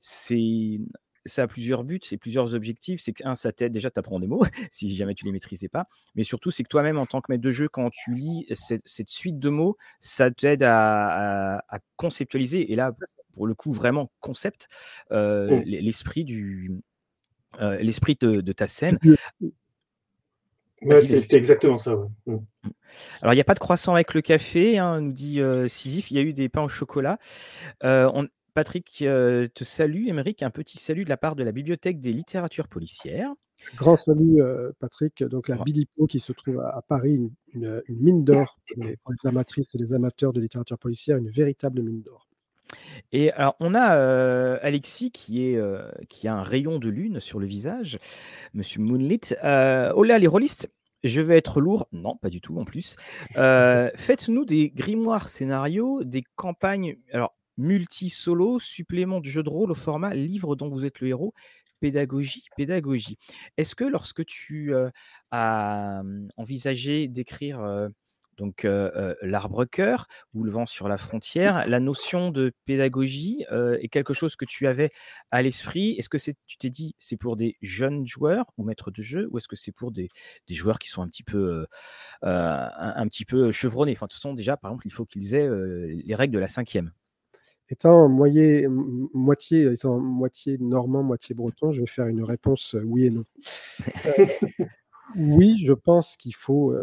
[0.02, 0.80] c'est
[1.28, 3.02] ça a plusieurs buts, c'est plusieurs objectifs.
[3.02, 5.70] C'est que 1 ça t'aide déjà, tu apprends des mots si jamais tu les maîtrisais
[5.70, 5.86] pas,
[6.16, 8.84] mais surtout c'est que toi-même en tant que maître de jeu, quand tu lis cette
[8.88, 12.94] cette suite de mots, ça t'aide à à à conceptualiser et là,
[13.34, 14.68] pour le coup, vraiment concept,
[15.50, 15.64] Mmh.
[15.66, 16.72] l'e l'esprit du,
[17.62, 19.00] heu, l'esprit de de ta scène.
[20.82, 22.08] Ouais, c'était exactement ça, ouais.
[22.26, 22.38] Mmh.
[23.22, 26.12] Alors il y a pas de croissant avec le café, hein, nous dit, heu, Sisyphe,
[26.12, 27.18] il y a eu des pains au chocolat.
[27.82, 32.00] On Patrick, heu, te salue, Aymeric, un petit salut de la part de la bibliothèque
[32.00, 33.32] des littératures policières.
[33.76, 37.14] Grand salut, heu, Patrick, donc la Bilipo qui se trouve à à Paris,
[37.54, 41.82] une une, mine d'or pour les amatrices et les amateurs de littérature policière, une véritable
[41.82, 42.28] mine d'or.
[43.12, 47.20] Et alors on a, heu, Alexis qui est, heu, qui a un rayon de lune
[47.20, 47.98] sur le visage,
[48.54, 49.22] monsieur Moonlit.
[49.44, 50.72] Heu, holà les rôlistes,
[51.04, 51.88] je vais être lourd.
[51.92, 52.96] Non, pas du tout en plus.
[53.38, 59.76] Heu, faites-nous des grimoires scénarios, des campagnes alors multi-solo, supplément de jeu de rôle au
[59.76, 61.34] format livre dont vous êtes le héros,
[61.80, 63.18] pédagogie, pédagogie.
[63.58, 64.74] Est-ce que lorsque tu,
[65.32, 67.90] as, mmh, envisagé d'écrire,
[68.42, 68.68] donc
[69.22, 74.46] L'Arbre-Cœur ou Le vent sur la frontière, la notion de pédagogie, est quelque chose que
[74.46, 74.90] tu avais
[75.30, 75.92] à l'esprit?
[75.98, 79.30] Est-ce que c'est tu t'es dit: «C'est pour des jeunes joueurs ou maîtres de jeu»
[79.32, 80.10] ou est-ce que c'est pour des
[80.48, 81.66] des joueurs qui sont un petit peu,
[82.24, 83.94] un un petit peu chevronnés?
[83.94, 85.50] Enfin, de toute façon déjà, par exemple, il faut qu'ils aient,
[86.04, 86.90] les règles de la 5e.
[87.70, 88.68] Étant moitié
[89.72, 93.24] étant moitié normand, moitié breton, je vais faire une réponse, oui et non.
[94.06, 94.26] Heu,
[95.16, 96.74] oui, je pense qu'il faut,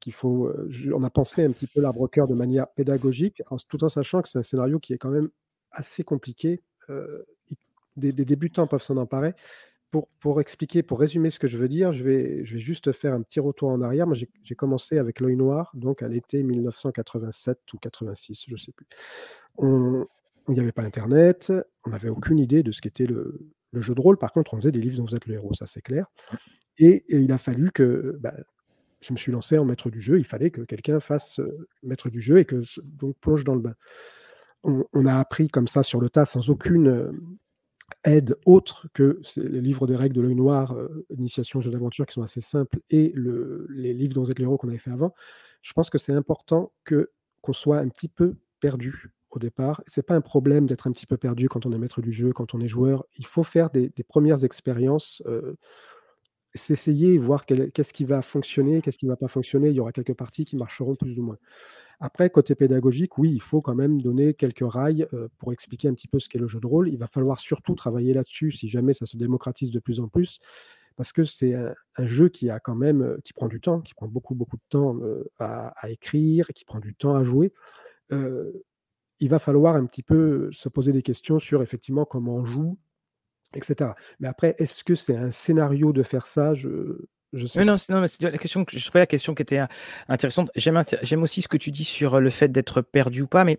[0.00, 3.88] qu'il faut, je on a pensé un petit peu L'Arbre-Cœur de manière pédagogique, tout en
[3.88, 5.30] sachant que c'est un scénario qui est quand même
[5.72, 7.56] assez compliqué, heu, i
[7.96, 9.34] des débutants peuvent s'en emparer.
[9.90, 12.92] Pour pour expliquer, pour résumer ce que je veux dire, je vais je vais juste
[12.92, 14.06] faire un petit retour en arrière.
[14.06, 18.86] Moi, j'ai commencé avec L'Œil Noir, donc à l'été 1987 ou 86, je sais plus.
[19.58, 20.06] On
[20.48, 21.52] il y avait pas internet,
[21.86, 24.18] on avait aucune idée de ce qu'était le jeu de rôle.
[24.18, 26.06] Par contre, on faisait des livres dont vous êtes le héros, ça c'est clair
[26.78, 28.34] et et il a fallu que, bah
[29.00, 30.18] je me suis lancé en maître du jeu.
[30.18, 31.40] Il fallait que quelqu'un fasse
[31.82, 33.74] maître du jeu et que donc plonge dans le bain.
[34.62, 37.12] On, a appris comme ça sur le tas, sans aucune
[38.04, 40.76] aide autre que les livres des règles de l'œil noir,
[41.08, 43.14] initiation jeu d'aventure, qui sont assez simples, et
[43.70, 45.14] les livres dont vous qu'on avait fait avant.
[45.62, 47.10] Je pense que c'est important que
[47.40, 49.82] qu'on soit un petit peu perdu au départ.
[49.86, 52.32] C'est pas un problème d'être un petit peu perdu quand on est maître du jeu,
[52.32, 53.04] quand on est joueur.
[53.16, 55.22] Il faut faire des, premières expériences,
[56.54, 59.68] s'essayer, voir qu'est-ce qui va fonctionner, qu'est-ce qui ne va pas fonctionner.
[59.68, 61.38] Il y aura quelques parties qui marcheront plus ou moins.
[62.00, 65.06] Après, côté pédagogique, oui, il faut quand même donner quelques rails
[65.38, 66.88] pour expliquer un petit peu ce qu'est le jeu de rôle.
[66.88, 70.40] Il va falloir surtout travailler là-dessus si jamais ça se démocratise de plus en plus,
[70.96, 71.74] parce que c'est un,
[72.06, 74.98] jeu qui a quand même, qui prend du temps, qui prend beaucoup beaucoup de temps
[75.38, 77.52] à, à, écrire, qui prend du temps à jouer
[79.20, 82.78] il va falloir un petit peu se poser des questions sur effectivement comment on joue,
[83.54, 83.90] etc.
[84.18, 86.54] Mais après, est-ce que c'est un scénario de faire ça?
[86.54, 87.64] Je, je sais.
[87.64, 89.60] non, non, c'est la question que je trouvais la question qui était
[90.08, 90.50] intéressante.
[90.56, 93.58] J'aime, j'aime aussi ce que tu dis sur le fait d'être perdu ou pas, mais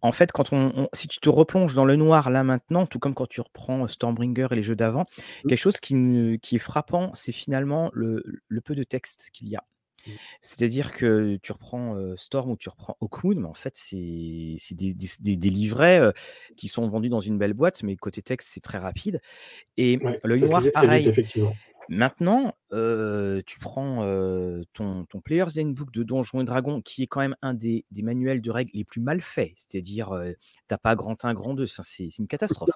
[0.00, 3.14] en fait, quand on, si tu te replonges dans le noir là maintenant, tout comme
[3.14, 5.48] quand tu reprends Stormbringer et les jeux d'avant, mmh.
[5.48, 9.56] quelque chose qui, qui est frappant, c'est finalement le, le peu de texte qu'il y
[9.56, 9.64] a.
[10.06, 10.10] Mmh.
[10.40, 13.96] C'est-à-dire que tu reprends Storm ou tu reprends Oakwood, mais en fait, c'est
[14.74, 16.12] des, des, livrets
[16.56, 19.20] qui sont vendus dans une belle boîte, mais côté texte, c'est très rapide.
[19.76, 21.12] Et le noir, pareil.
[21.92, 24.04] Maintenant, tu prends
[24.72, 28.40] ton, ton Player's Handbook de Donjons et Dragons, qui est quand même un des, manuels
[28.40, 29.52] de règles les plus mal faits.
[29.56, 30.16] C'est-à-dire,
[30.68, 32.70] t'as pas grand 1, grand 2, c'est une catastrophe.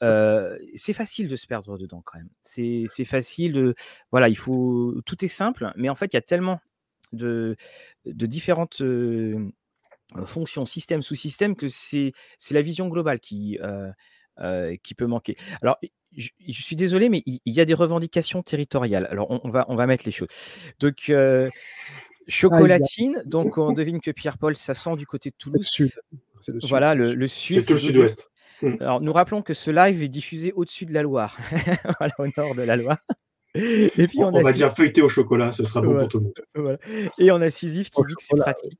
[0.00, 2.30] c'est facile de se perdre dedans quand même.
[2.42, 3.74] C'est facile.
[4.10, 5.00] voilà, il faut.
[5.06, 6.60] Tout est simple, mais en fait, il y a tellement
[7.12, 7.54] de,
[8.06, 8.82] de différentes
[10.24, 12.12] fonctions, systèmes, sous-systèmes, que c'est
[12.50, 13.56] la vision globale qui,
[14.82, 15.36] qui peut manquer.
[15.62, 15.78] Alors,
[16.16, 19.06] je, suis désolé, mais il, y a des revendications territoriales.
[19.10, 20.28] Alors, on, va, on va mettre les choses.
[20.80, 21.48] Donc, euh,
[22.26, 25.66] chocolatine, donc on devine que Pierre-Paul, ça sent du côté de Toulouse.
[25.68, 25.92] Sud.
[26.46, 26.68] Le sud.
[26.68, 27.64] Voilà, le, sud.
[27.66, 28.30] C'est le sud-ouest.
[28.62, 28.74] Hmm.
[28.80, 31.36] Alors, nous rappelons que ce live est diffusé au-dessus de la Loire,
[32.00, 32.98] voilà, au nord de la Loire.
[33.54, 36.18] Et puis on, va dire feuilleté au chocolat, ce sera bon pour tout
[36.54, 36.78] le monde.
[37.18, 38.78] Et on a Sisyphe qui dit que c'est pratique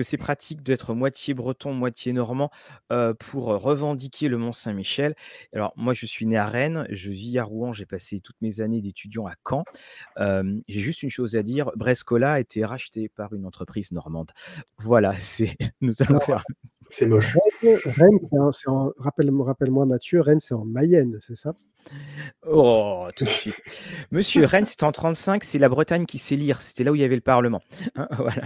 [0.00, 2.50] que c'est pratique d'être moitié breton, moitié normand
[3.18, 5.14] pour revendiquer le Mont-Saint-Michel.
[5.52, 8.62] Alors moi, je suis né à Rennes, je vis à Rouen, j'ai passé toutes mes
[8.62, 9.64] années d'étudiant à Caen.
[10.16, 14.30] j'ai juste une chose à dire, Brescola a été racheté par une entreprise normande.
[14.78, 16.44] Voilà, c'est nous allons faire.
[16.88, 17.36] C'est moche.
[17.62, 18.18] Rennes,
[18.52, 21.54] c'est rappelle-moi Mathieu, Rennes, c'est en Mayenne, c'est ça?
[22.46, 23.60] Oh, tout de suite.
[24.10, 26.60] Monsieur, Rennes, c'était en 35, c'est la Bretagne qui sait lire.
[26.60, 27.60] C'était là où il y avait le Parlement.
[27.96, 28.42] Hein, voilà.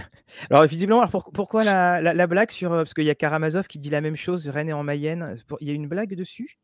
[0.49, 2.73] Alors, visiblement, alors pourquoi la, blague sur.
[2.73, 5.35] Euh, parce qu'il y a Karamazov qui dit la même chose, Rennes est en Mayenne.
[5.61, 6.59] Il y a une blague dessus?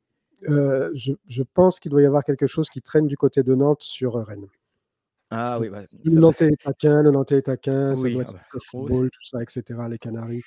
[0.50, 3.84] Euh, je, pense qu'il doit y avoir quelque chose qui traîne du côté de Nantes
[3.84, 4.48] sur euh, Rennes.
[5.30, 8.60] Ah oui, le Nantais est taquin, le Nantais est taquin, ça doit ah être bah,
[8.70, 9.80] football, tout ça, etc.
[9.90, 10.42] Les Canaries.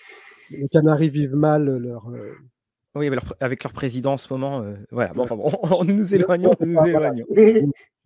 [0.50, 2.10] Les Canaries vivent mal leur.
[2.96, 5.12] Oui, avec leur président en ce moment, euh, voilà.
[5.12, 5.50] Bon, enfin, bon,
[5.84, 7.26] nous éloignons, nous éloignons.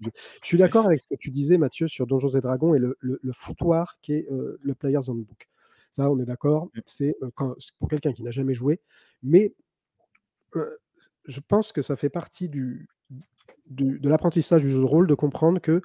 [0.00, 0.10] Je
[0.42, 2.96] suis d'accord avec ce que tu disais, Mathieu, sur Donjons et Dragons et le,
[3.32, 5.48] foutoir qui est euh, le Player's Handbook.
[5.92, 6.66] Ça, on est d'accord.
[6.74, 6.80] Mm.
[6.86, 7.30] C'est euh,
[7.78, 8.80] pour quelqu'un qui n'a jamais joué,
[9.22, 9.52] mais
[11.26, 12.88] je pense que ça fait partie du,
[13.68, 15.82] de l'apprentissage du jeu de rôle de comprendre que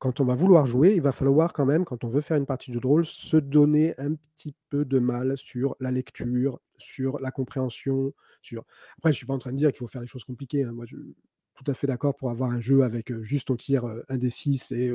[0.00, 2.46] quand on va vouloir jouer, il va falloir quand même, quand on veut faire une
[2.46, 6.58] partie de jeu de rôle, se donner un petit peu de mal sur la lecture,
[6.78, 8.64] sur la compréhension, sur.
[8.96, 10.64] Après, je suis pas en train de dire qu'il faut faire des choses compliquées.
[10.64, 10.72] Hein.
[10.72, 11.14] Moi, je suis
[11.54, 14.72] tout à fait d'accord pour avoir un jeu avec juste on tire un des 6
[14.72, 14.90] et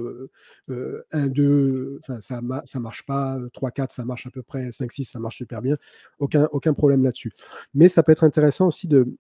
[1.12, 4.92] un 2, enfin ça, ça marche pas, 3, 4 ça marche à peu près, 5,
[4.92, 5.78] 6 ça marche super bien.
[6.18, 7.32] Aucun, aucun problème là-dessus.
[7.76, 9.16] Mais ça peut être intéressant aussi de,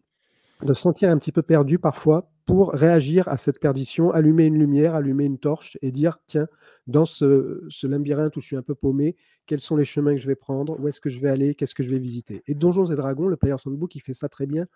[0.63, 4.60] de se sentir un petit peu perdu parfois pour réagir à cette perdition, allumer une
[4.60, 6.48] lumière, allumer une torche et dire tiens,
[6.86, 9.15] dans ce, labyrinthe où je suis un peu paumé,
[9.48, 11.74] quels sont les chemins que je vais prendre, où est-ce que je vais aller, qu'est-ce
[11.74, 12.44] que je vais visiter?
[12.48, 14.68] Et Donjons et Dragons, le Player's Handbook, il fait ça très bien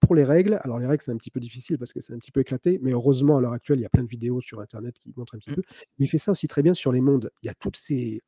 [0.00, 0.58] pour les règles.
[0.62, 2.78] Alors les règles, c'est un petit peu difficile parce que c'est un petit peu éclaté,
[2.82, 5.34] mais heureusement, à l'heure actuelle, il y a plein de vidéos sur Internet qui montrent
[5.34, 5.56] un petit mmh.
[5.56, 5.62] peu.
[5.98, 7.30] Mais il fait ça aussi très bien sur les mondes.
[7.42, 8.22] Il y a toutes ces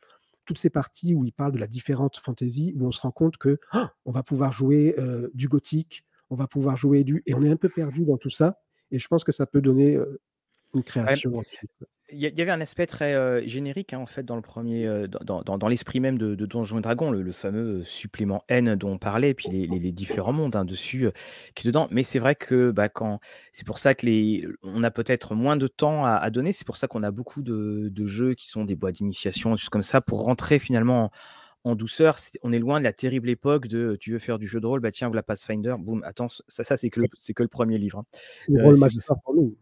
[0.44, 3.36] toutes ces parties où il parle de la différente fantaisie, où on se rend compte
[3.36, 7.22] que oh, on va pouvoir jouer euh, du gothique, on va pouvoir jouer du...
[7.26, 8.60] Et on est un peu perdu dans tout ça.
[8.90, 9.98] Et je pense que ça peut donner
[10.74, 11.42] une création.
[12.12, 15.66] Il y, avait un aspect très générique hein, en fait dans le premier, dans, dans,
[15.66, 19.34] l'esprit même de, de Donjons et Dragons, le, fameux supplément N dont on parlait, et
[19.34, 21.08] puis les, les, différents mondes hein, dessus
[21.56, 21.88] qui est dedans.
[21.90, 23.18] Mais c'est vrai que bah, quand
[23.50, 26.52] c'est pour ça que les, on a peut-être moins de temps à, donner.
[26.52, 29.58] C'est pour ça qu'on a beaucoup de, de, jeux qui sont des boîtes d'initiation, des
[29.58, 31.10] choses comme ça, pour rentrer finalement en
[31.74, 32.18] douceur.
[32.42, 34.80] on est loin de la terrible époque de tu veux faire du jeu de rôle,
[34.80, 38.04] bah tiens, voilà Pathfinder, boum, attends, ça, ça c'est que, le, que le premier livre.
[38.48, 38.72] Hein.
[38.78, 39.56] master pour nous.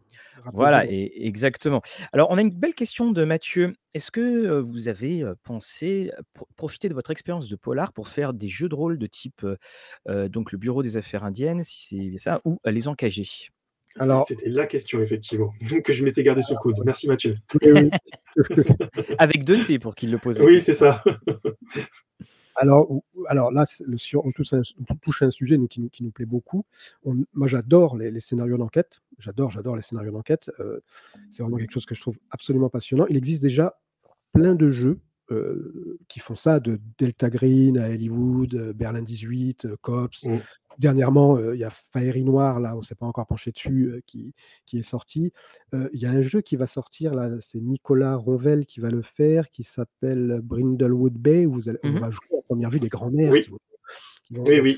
[0.53, 1.81] Voilà, et, exactement.
[2.13, 3.73] Alors, on a une belle question de Mathieu.
[3.93, 6.11] Est-ce que vous avez pensé
[6.55, 9.45] profiter de votre expérience de polar pour faire des jeux de rôle de type
[10.07, 13.49] donc le Bureau des Affaires indiennes, si c'est ça, ou les encagés?
[13.97, 16.75] Alors, c'était la question, effectivement, que je m'étais gardé sous coude.
[16.85, 17.35] Merci Mathieu.
[19.17, 20.39] Avec deux T pour qu'il le pose.
[20.41, 21.03] Oui, c'est ça.
[22.55, 22.89] alors,
[23.27, 24.61] alors là, le sur, on, touche un,
[25.01, 26.65] touche un sujet qui, nous plaît beaucoup.
[27.33, 29.01] moi, j'adore les, scénarios d'enquête.
[29.19, 30.51] J'adore, j'adore les scénarios d'enquête.
[30.59, 30.79] Euh,
[31.31, 33.05] c'est vraiment quelque chose que je trouve absolument passionnant.
[33.07, 33.77] Il existe déjà
[34.33, 34.99] plein de jeux
[35.31, 40.25] euh, qui font ça, de Delta Green à Hollywood, Berlin 18, Cops,
[40.77, 44.33] Dernièrement, il y a Fairy Noir, là, on ne s'est pas encore penché dessus, qui,
[44.65, 45.31] qui est sorti.
[45.73, 49.01] Il y a un jeu qui va sortir, là, c'est Nicolas Ronvel qui va le
[49.01, 52.79] faire, qui s'appelle Brindlewood Bay, où vous allez, on mmh va jouer en première vue
[52.79, 53.31] des grands-mères.
[53.31, 53.47] Oui,
[54.31, 54.77] oui, oui.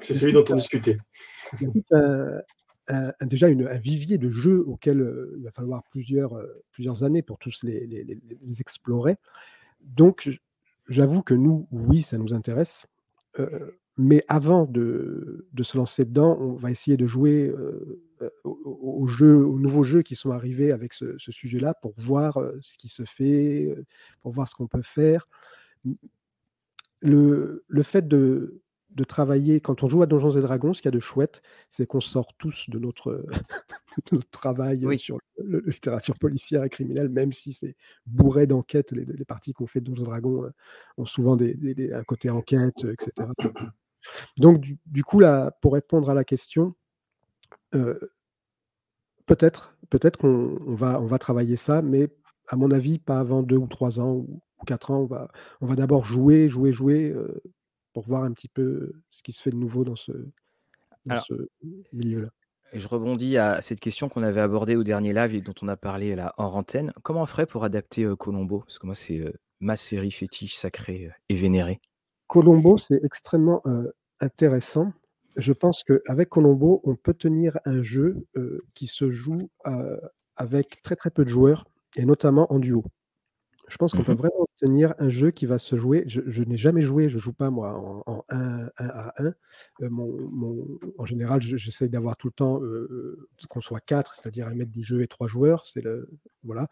[0.00, 0.98] c'est celui dont on discutait.
[3.22, 7.62] déjà une, un vivier de jeux auxquels il va falloir plusieurs, plusieurs années pour tous
[7.64, 9.16] les, les, les explorer.
[9.80, 10.30] Donc,
[10.88, 12.86] j'avoue que nous, oui, ça nous intéresse.
[13.96, 17.52] Mais avant de, se lancer dedans, on va essayer de jouer
[18.42, 22.88] aux, jeux, aux nouveaux jeux qui sont arrivés avec ce, sujet-là pour voir ce qui
[22.88, 23.74] se fait,
[24.20, 25.28] pour voir ce qu'on peut faire.
[27.00, 30.94] Le, fait de, de, travailler, quand on joue à Donjons et Dragons, ce qu'il y
[30.94, 33.24] a de chouette, c'est qu'on sort tous de notre,
[34.12, 37.76] notre travail sur la littérature policière et criminelle, même si c'est
[38.06, 38.90] bourré d'enquêtes.
[38.90, 40.50] Les, parties qu'on fait de Donjons et Dragons
[40.96, 43.28] ont souvent des, un côté enquête, etc.
[44.36, 46.74] Donc, du, coup, là, pour répondre à la question,
[49.26, 52.08] peut-être, peut-être qu'on va, on va travailler ça, mais
[52.48, 55.00] à mon avis, pas avant deux ou trois ans ou quatre ans.
[55.00, 55.28] On va,
[55.60, 57.14] on va d'abord jouer, jouer, jouer
[57.92, 60.12] pour voir un petit peu ce qui se fait de nouveau dans ce,
[61.92, 62.28] milieu-là.
[62.72, 65.76] Je rebondis à cette question qu'on avait abordée au dernier live et dont on a
[65.76, 66.92] parlé là en antenne.
[67.02, 68.60] Comment on ferait pour adapter Colombo?
[68.60, 69.22] Parce que moi, c'est
[69.60, 71.80] ma série fétiche sacrée et vénérée.
[72.26, 73.62] Colombo, c'est extrêmement
[74.20, 74.92] intéressant.
[75.36, 78.26] Je pense qu'avec Colombo, on peut tenir un jeu
[78.74, 79.50] qui se joue
[80.36, 82.84] avec très très peu de joueurs, et notamment en duo.
[83.68, 86.04] Je pense qu'on peut mmh vraiment obtenir un jeu qui va se jouer.
[86.06, 87.74] Je, n'ai jamais joué, je ne joue pas moi
[88.06, 89.32] en, 1, à 1.
[90.98, 92.60] en général, j'essaie d'avoir tout le temps
[93.48, 95.66] qu'on soit 4, c'est-à-dire un maître du jeu et trois joueurs.
[95.66, 96.10] C'est le
[96.42, 96.68] voilà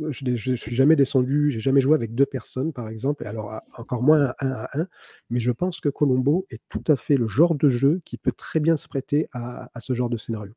[0.00, 3.60] je ne suis jamais descendu, j'ai jamais joué avec deux personnes, par exemple, et alors
[3.76, 4.86] encore moins un à un,
[5.30, 8.32] mais je pense que Colombo est tout à fait le genre de jeu qui peut
[8.32, 10.52] très bien se prêter à, ce genre de scénario.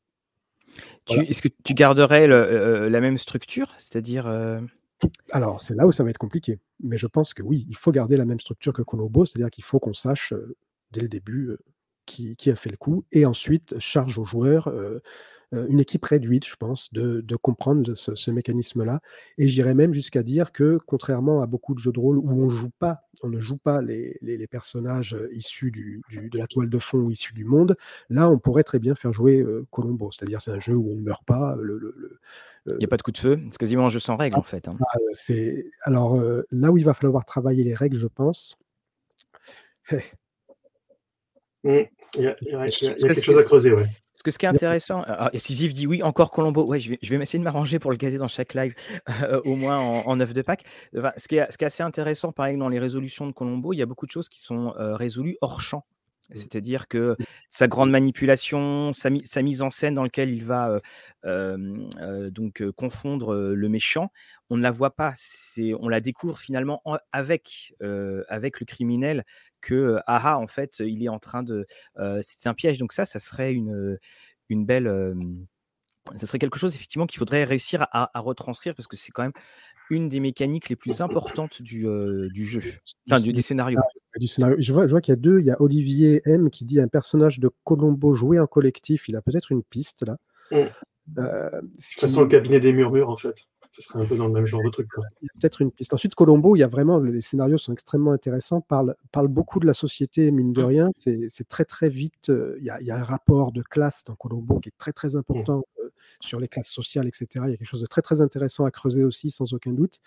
[1.10, 3.74] Est-ce que tu garderais la même structure?
[3.78, 4.28] C'est-à-dire.
[5.32, 6.60] Alors, c'est là où ça va être compliqué.
[6.84, 9.64] Mais je pense que oui, il faut garder la même structure que Colombo, c'est-à-dire qu'il
[9.64, 10.34] faut qu'on sache
[10.92, 11.56] dès le début
[12.06, 14.72] qui, a fait le coup, et ensuite charge aux joueurs
[15.52, 19.02] une équipe réduite, je pense, de, comprendre ce, mécanisme-là.
[19.38, 22.50] Et j'irais même jusqu'à dire que, contrairement à beaucoup de jeux de rôle où on
[22.50, 27.12] joue pas, on ne joue pas les, personnages issus de la toile de fond ou
[27.12, 27.78] issus du monde,
[28.10, 30.12] là, on pourrait très bien faire jouer Colombo.
[30.12, 31.56] C'est-à-dire, c'est un jeu où on ne meurt pas.
[31.60, 32.20] Le,
[32.66, 34.44] il n'y a pas de coup de feu, c'est quasiment un jeu sans règles en
[34.44, 34.68] fait.
[34.68, 34.76] Hein.
[34.78, 38.58] Bah, c'est alors là où il va falloir travailler les règles, je pense.
[41.64, 41.80] Mmh.
[42.16, 43.84] Il y a, quelque chose à creuser, ouais.
[44.18, 46.66] Parce que ce qui est intéressant, ah, Sisyphe dit oui, encore Colombo.
[46.66, 48.74] Ouais, je vais, je vais essayer de m'arranger pour le caser dans chaque live,
[49.22, 50.64] euh, au moins en, en œuf de Pâques.
[50.92, 53.74] ce, qui est, ce, qui est, assez intéressant, par exemple, dans les résolutions de Colombo,
[53.74, 55.86] il y a beaucoup de choses qui sont euh, résolues hors champ.
[56.30, 56.36] Mmh.
[56.36, 57.16] C'est-à-dire que
[57.50, 59.10] sa grande manipulation, sa,
[59.42, 60.80] mise en scène dans laquelle il va
[61.24, 64.12] donc confondre le méchant,
[64.50, 65.14] on ne la voit pas.
[65.80, 67.76] On la découvre finalement avec,
[68.28, 69.26] avec le criminel
[69.62, 71.66] que aha en fait il est en train de
[72.22, 72.78] c'est un piège.
[72.78, 73.98] Donc ça, ça serait une,
[74.50, 75.16] une belle
[76.16, 79.34] ça serait quelque chose effectivement qu'il faudrait réussir à, retranscrire parce que c'est quand même
[79.90, 81.86] une des mécaniques les plus importantes du,
[82.32, 82.62] du jeu,
[83.10, 83.82] enfin du, des scénarios.
[84.20, 84.58] Du scénario.
[84.60, 85.40] Je vois, je vois qu'il y a deux.
[85.40, 89.08] Il y a Olivier M qui dit un personnage de Colombo joué en collectif.
[89.08, 90.18] Il a peut-être une piste là.
[90.52, 90.70] Mm.
[91.20, 93.36] Euh, ce sent le cabinet des murmures en fait.
[93.72, 94.88] Ce serait un peu dans le même genre de truc.
[95.22, 95.94] Il y a peut-être une piste.
[95.94, 98.62] Ensuite, Colombo, il y a vraiment les scénarios sont extrêmement intéressants.
[98.62, 100.66] Parle, parle beaucoup de la société, mine de mm.
[100.66, 100.90] rien.
[100.94, 102.30] C'est très très vite.
[102.30, 104.78] Euh, il y, a, il y, a, un rapport de classe dans Colombo qui est
[104.78, 105.60] très très important.
[105.60, 105.64] Mm
[106.20, 107.28] sur les classes sociales, etc.
[107.46, 110.00] Il y a quelque chose de très très intéressant à creuser aussi, sans aucun doute.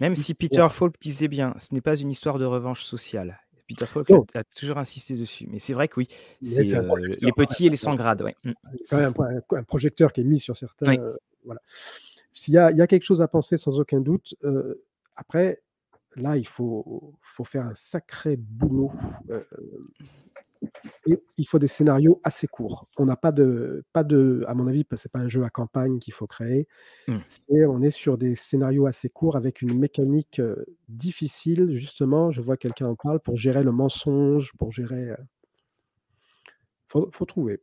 [0.00, 3.40] Même si Peter Falk disait bien, ce n'est pas une histoire de revanche sociale.
[3.68, 5.46] Peter Falk a, toujours insisté dessus.
[5.50, 6.08] Mais c'est vrai que oui,
[6.42, 8.22] c'est euh, les petits et les sans grades.
[8.22, 8.36] Ouais.
[8.44, 8.52] Mm.
[8.74, 9.14] Il y a quand même
[9.50, 10.94] un, projecteur qui est mis sur certains.
[10.98, 11.60] Euh, voilà.
[12.32, 14.34] S'il y, y, a quelque chose à penser, sans aucun doute.
[14.44, 14.84] Euh,
[15.16, 15.62] après,
[16.16, 18.92] là, il faut faut faire un sacré boulot,
[19.30, 19.46] heu
[21.06, 22.88] et il faut des scénarios assez courts.
[22.98, 25.44] On n'a pas de pas de à mon avis, parce que c'est pas un jeu
[25.44, 26.68] à campagne qu'il faut créer.
[27.08, 27.18] Mmh.
[27.28, 32.40] C'est on est sur des scénarios assez courts avec une mécanique, heu, difficile justement, je
[32.40, 35.16] vois quelqu'un en parle, pour gérer le mensonge, pour gérer, heu
[36.88, 37.60] faut faut trouver.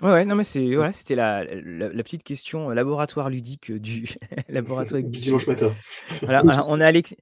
[0.00, 3.72] Ouais, ouais, non, mais c'est voilà, c'était la la la petite question, heu, laboratoire ludique,
[3.72, 4.04] du
[4.48, 5.74] laboratoire Du dimanche matin.
[6.22, 7.14] Voilà, on a Alex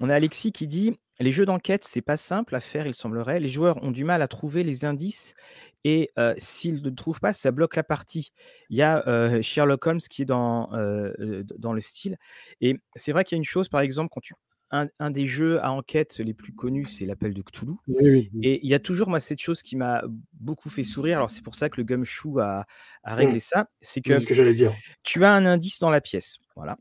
[0.00, 3.40] on a Alexis qui dit: «Les jeux d'enquête, c'est pas simple à faire, il semblerait.
[3.40, 5.34] Les joueurs ont du mal à trouver les indices
[5.84, 8.32] et s'ils ne trouvent pas, ça bloque la partie».
[8.70, 12.18] Il y a, Sherlock Holmes qui est dans, le style
[12.60, 14.34] et c'est vrai qu'il y a une chose, par exemple, quand tu
[14.74, 18.30] un un des jeux à enquête les plus connus, c'est l'appel de Cthulhu Oui, oui,
[18.42, 21.42] et il y a toujours, moi, cette chose qui m'a beaucoup fait sourire, alors c'est
[21.44, 22.66] pour ça que le Gumshoe a
[23.04, 23.14] a Mmh.
[23.14, 24.72] réglé ça, c'est C'est que ce que j'allais dire.
[25.04, 26.78] tu as un indice dans la pièce, voilà.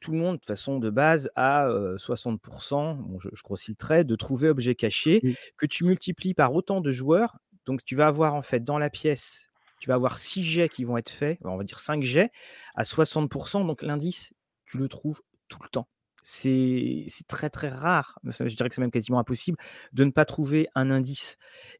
[0.00, 3.70] Tout le monde, de toute façon, de base, a, heu, 60 bon, je je grossis
[3.72, 5.22] le trait, de trouver objet caché,
[5.56, 7.36] que tu multiplies par autant de joueurs.
[7.66, 9.48] Donc tu vas avoir, en fait, dans la pièce,
[9.80, 12.30] tu vas avoir 6 jets qui vont être faits, on va dire 5 jets
[12.74, 14.32] à 60% donc l'indice,
[14.66, 15.88] tu le trouves tout le temps.
[16.24, 19.56] C'est très, très rare, je dirais que c'est même quasiment impossible
[19.92, 21.38] de ne pas trouver un indice.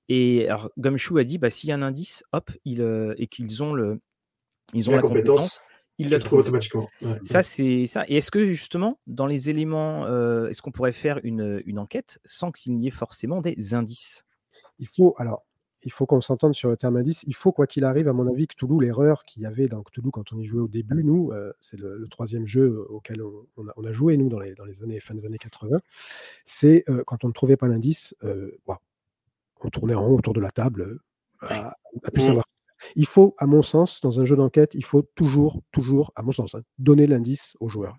[0.08, 3.74] Et alors Gumshoe a dit: «Bah, s'il y a un indice, hop, et qu'ils ont
[3.74, 4.00] le
[4.74, 5.60] ils ont La la compétence, compétence,
[6.06, 6.40] le trouves trouvent».
[6.40, 6.90] automatiquement.
[7.00, 10.92] Ouais, Ça, c'est ça et est-ce que justement, dans les éléments, heu, est-ce qu'on pourrait
[10.92, 14.24] faire une, une enquête sans qu'il n'y ait forcément des indices?
[14.78, 15.44] Il faut alors,
[15.84, 17.24] il faut qu'on s'entende sur le terme indice.
[17.26, 20.10] Il faut quoi qu'il arrive, à mon avis, Cthulhu, l'erreur qu'il y avait dans Cthulhu
[20.12, 23.46] quand on y jouait au début, nous, heu, c'est le le 3e jeu auquel on
[23.56, 25.78] on a on a joué nous dans les dans les années fin des années 80,
[26.44, 28.14] c'est, quand on ne trouvait pas l'indice,
[29.60, 30.98] on tournait en rond autour de la table,
[31.42, 32.22] à à plus Mmh.
[32.22, 32.44] savoir.
[32.96, 36.32] Il faut, à mon sens, dans un jeu d'enquête, il faut toujours, toujours, à mon
[36.32, 37.96] sens, hein, donner l'indice aux joueurs.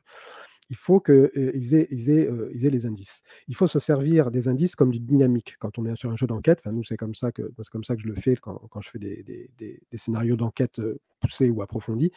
[0.70, 3.22] Il faut que, heu, ils aient ils aient, heu, ils aient les indices.
[3.48, 5.56] Il faut se servir des indices comme d'une dynamique.
[5.60, 8.02] Quand on est sur un jeu d'enquête, nous, c'est comme ça que comme ça que
[8.04, 9.24] je le fais quand quand je fais des
[9.60, 12.12] des scénarios d'enquête, heu, poussés ou approfondis.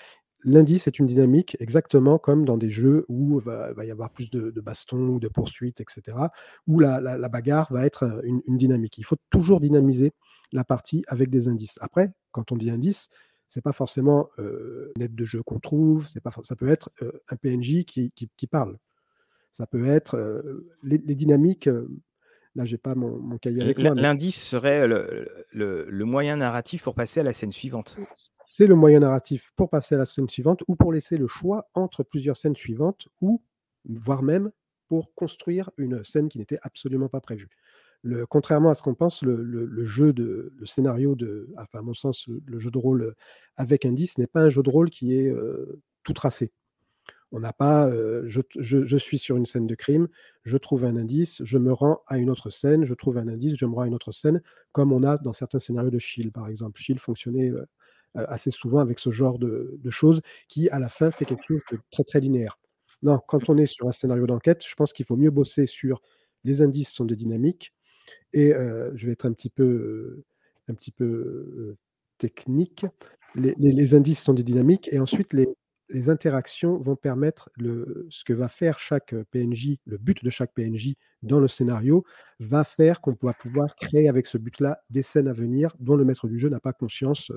[0.44, 4.30] L'indice est une dynamique exactement comme dans des jeux où va va y avoir plus
[4.30, 6.32] de de baston ou de poursuites et cetera,
[6.66, 8.98] où la la bagarre va être, une une dynamique.
[8.98, 10.12] Il faut toujours dynamiser
[10.52, 11.78] la partie avec des indices.
[11.80, 13.08] Après, quand on dit indice,
[13.48, 17.22] c'est pas forcément, une aide de jeu qu'on trouve, c'est pas ça peut être, heu,
[17.28, 18.78] un PNJ qui qui qui parle.
[19.50, 21.68] Ça peut être, heu, les les dynamiques,
[22.54, 26.36] là j'ai pas mon mon cahier avec moi, mais l'indice serait le le le moyen
[26.36, 27.96] narratif pour passer à la scène suivante.
[28.44, 31.68] c'est le moyen narratif pour passer à la scène suivante ou pour laisser le choix
[31.74, 33.42] entre plusieurs scènes suivantes ou
[33.84, 34.50] voire même
[34.88, 37.48] pour construire une scène qui n'était absolument pas prévue.
[38.28, 42.26] Contrairement à ce qu'on pense, le jeu de le scénario de enfin à mon sens,
[42.46, 43.14] le jeu de rôle, heu,
[43.56, 46.50] avec indice n'est pas un jeu de rôle qui est, heu, tout tracé.
[47.32, 50.08] On n'a pas, heu, je suis sur une scène de crime,
[50.44, 53.56] je trouve un indice, je me rends à une autre scène, je trouve un indice,
[53.56, 56.32] je me rends à une autre scène, comme on a dans certains scénarios de Shield,
[56.32, 56.80] par exemple.
[56.80, 57.52] Shield fonctionnait,
[58.14, 61.62] assez souvent avec ce genre de de choses qui, à la fin, fait quelque chose
[61.70, 62.58] de très, très linéaire.
[63.02, 66.02] Non, quand on est sur un scénario d'enquête, je pense qu'il faut mieux bosser sur
[66.44, 67.72] les indices sont des dynamiques
[68.32, 70.24] et heu, je vais être un petit peu, heu,
[70.68, 71.76] un petit peu, heu,
[72.18, 72.86] technique.
[73.34, 78.48] Les indices sont des dynamiques et ensuite les interactions vont permettre le ce que va
[78.48, 82.04] faire chaque, PNJ, le but de chaque PNJ dans le scénario,
[82.40, 86.04] va faire qu'on va pouvoir créer avec ce but-là des scènes à venir dont le
[86.04, 87.30] maître du jeu n'a pas conscience,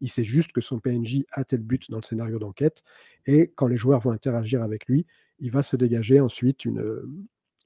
[0.00, 2.82] il sait juste que son PNJ a tel but dans le scénario d'enquête
[3.26, 5.06] et quand les joueurs vont interagir avec lui,
[5.38, 6.82] il va se dégager ensuite une,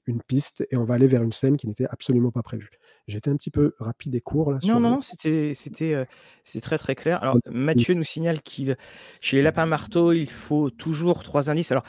[0.07, 2.69] une piste et on va aller vers une scène qui n'était absolument pas prévue.
[3.07, 6.05] J'ai été un petit peu rapide et court là Non, non, le c'était c'était,
[6.43, 7.21] c'est très, très clair.
[7.21, 8.77] Alors Mathieu nous signale qu'il
[9.19, 11.71] chez les lapins marteaux, il faut toujours 3 indices.
[11.71, 11.83] Alors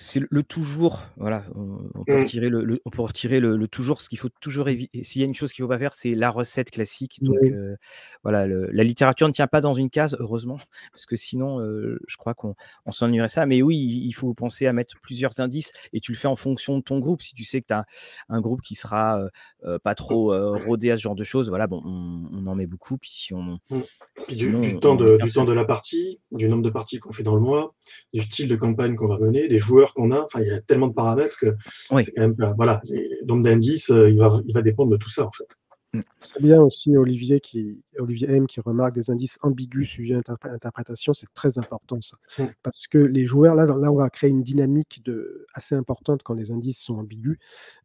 [0.00, 2.18] c'est le le toujours, voilà, on on peut Mmh.
[2.18, 5.04] retirer le le on peut retirer le le toujours, ce qu'il faut toujours évi et
[5.04, 7.50] s'il y a une chose qu'il faut pas faire, c'est la recette classique donc Oui.
[7.50, 7.76] heu,
[8.22, 10.58] voilà, la littérature ne tient pas dans une case, heureusement,
[10.92, 12.54] parce que sinon, heu, je crois qu'on
[12.86, 13.44] on s'ennuierait ça.
[13.46, 16.78] Mais oui, il faut penser à mettre plusieurs indices et tu le fais en fonction
[16.78, 17.22] de ton groupe.
[17.22, 17.84] Si tu sais que tu as
[18.28, 19.20] un groupe qui sera,
[19.64, 22.66] heu, pas trop, rodé à ce genre de choses, voilà, bon, on on en met
[22.66, 23.80] beaucoup, puis si on Mmh.
[24.26, 27.22] Puis du temps de du temps de la partie, du nombre de parties qu'on fait
[27.22, 27.74] dans le mois,
[28.12, 30.60] du style de campagne qu'on va mener, des joueurs qu'on a, enfin il y a
[30.60, 31.54] tellement de paramètres que
[31.90, 32.04] Oui.
[32.04, 35.10] c'est quand même voilà, et nombre d'indices, heu, il va il va dépendre de tout
[35.10, 35.48] ça, en fait.
[35.94, 36.00] Mmh.
[36.20, 41.14] Très bien aussi Olivier qui Olivier M qui remarque des indices ambigus, sujet interpré interprétation,
[41.14, 42.18] c'est très important ça.
[42.38, 42.48] Mmh.
[42.62, 46.34] Parce que les joueurs là là, on va créer une dynamique de assez importante quand
[46.34, 47.38] les indices sont ambigus.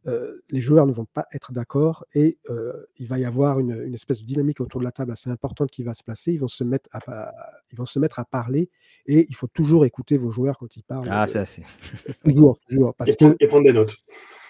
[0.06, 3.72] Heu, les joueurs ne vont pas être d'accord et heu, il va y avoir une
[3.82, 6.32] une espèce de dynamique autour de la table assez importante qui va se passer.
[6.34, 7.32] Ils vont se mettre à
[7.72, 8.68] ils vont se mettre à parler
[9.06, 11.62] et il faut toujours écouter vos joueurs quand ils parlent, Ah ça c'est
[12.24, 13.96] toujours, toujours parce Et prendre que et prendre des notes.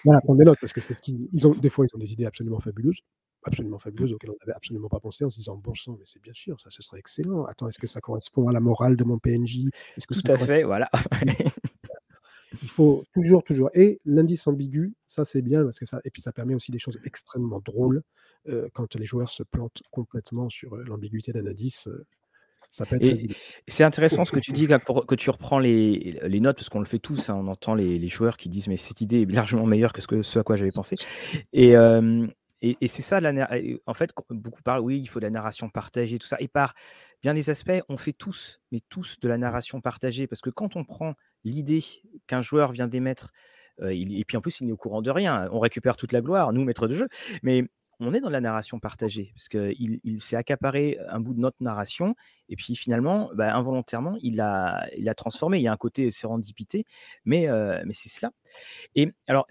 [0.03, 1.99] voilà, prendre des notes parce que c'est ce qu'ils ils ont des fois, ils ont
[1.99, 2.99] des idées absolument fabuleuses
[3.45, 6.21] absolument fabuleuses auxquelles on n'avait absolument pas pensé en se disant: «Bon sang, mais c'est
[6.21, 7.45] bien sûr, ça ce serait excellent.
[7.45, 9.69] Attends, est-ce que ça correspond à la morale de mon PNJ?
[10.07, 10.89] Que tout à correspond» fait, voilà.
[12.61, 16.21] il faut toujours, toujours et l'indice ambigu, ça c'est bien parce que ça et puis
[16.21, 18.01] ça permet aussi des choses extrêmement drôles,
[18.47, 21.87] heu, quand les joueurs se plantent complètement sur, heu, l'ambiguïté d'un indice,
[22.85, 23.27] fabuleux.
[23.67, 26.69] c'est intéressant ce que tu dis là pour que tu reprends les les notes parce
[26.69, 29.21] qu'on le fait tous, hein, on entend les les joueurs qui disent: «Mais cette idée
[29.21, 30.95] est largement meilleure que ce que ce à quoi j'avais pensé»
[31.53, 31.75] et
[32.61, 33.31] et et c'est ça la
[33.85, 36.37] en fait, beaucoup parlent, oui, il faut de la narration partagée, tout ça.
[36.39, 36.73] Et par
[37.23, 40.27] bien des aspects, on fait tous, mais tous de la narration partagée.
[40.27, 41.83] Parce que quand on prend l'idée
[42.27, 43.31] qu'un joueur vient d'émettre,
[43.81, 46.21] il et puis en plus, il n'est au courant de rien, on récupère toute la
[46.21, 47.07] gloire, nous, maîtres de jeu,
[47.43, 47.63] mais
[47.99, 49.31] on est dans la narration partagée.
[49.35, 52.15] Parce qu'il il s'est accaparé un bout de notre narration.
[52.49, 55.59] Et puis finalement, bah, involontairement, il l'a il transformé.
[55.59, 56.85] Il y a un côté sérendipité,
[57.25, 58.31] mais heu, mais c'est cela.
[58.95, 59.47] Et alors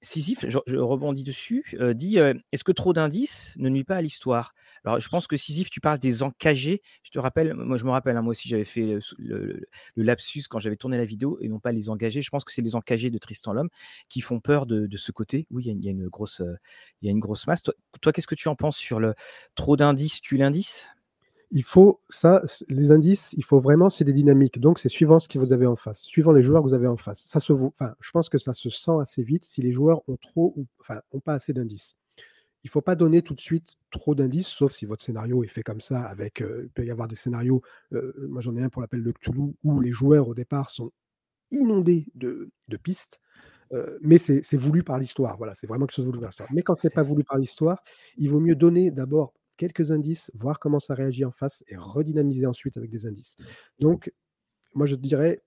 [0.00, 4.02] Sisyphe, je rebondis dessus, heu, dit, heu: «Est-ce que trop d'indices ne nuit pas à
[4.02, 6.82] l'histoire?» alors je pense que Sisyphe, tu parles des encagés.
[7.02, 9.60] Je te rappelle, moi je me rappelle, hein, moi aussi j'avais fait, sou le
[9.96, 12.22] lapsus quand j'avais tourné la vidéo et non pas les engagés.
[12.22, 13.70] Je pense que c'est les encagés de Tristan l'Homme
[14.08, 15.46] qui font peur de ce côté.
[15.50, 16.42] Oui, il y a une grosse,
[17.02, 17.62] il y a une grosse masse.
[17.62, 19.14] Toi toi, qu'est-ce que tu en penses sur le
[19.56, 20.88] trop d'indices tue l'indice?
[21.50, 25.28] Il faut ça, les indices, il faut vraiment c'est des dynamiques, donc c'est suivant ce
[25.28, 27.24] que vous avez en face, suivant les joueurs que vous avez en face.
[27.26, 30.16] Ça se enfin, je pense que ça se sent assez vite si les joueurs ont
[30.18, 31.96] trop ou enfin, ont pas assez d'indices.
[32.64, 35.62] Il faut pas donner tout de suite trop d'indices, sauf si votre scénario est fait
[35.64, 38.70] comme ça avec, heu, il peut y avoir des scénarios, heu, moi j'en ai un
[38.70, 40.92] pour l'appel de Cthulhu où les joueurs au départ sont
[41.52, 43.20] inondés de de pistes,
[44.02, 46.48] mais c'est voulu par l'histoire, voilà, c'est vraiment quelque chose voulu par l'histoire.
[46.52, 47.82] Mais quand C'est pas voulu par l'histoire,
[48.16, 52.46] il vaut mieux donner d'abord quelques indices, voir comment ça réagit en face et redynamiser
[52.46, 53.36] ensuite avec des indices.
[53.78, 54.10] Donc
[54.74, 55.42] moi je dirais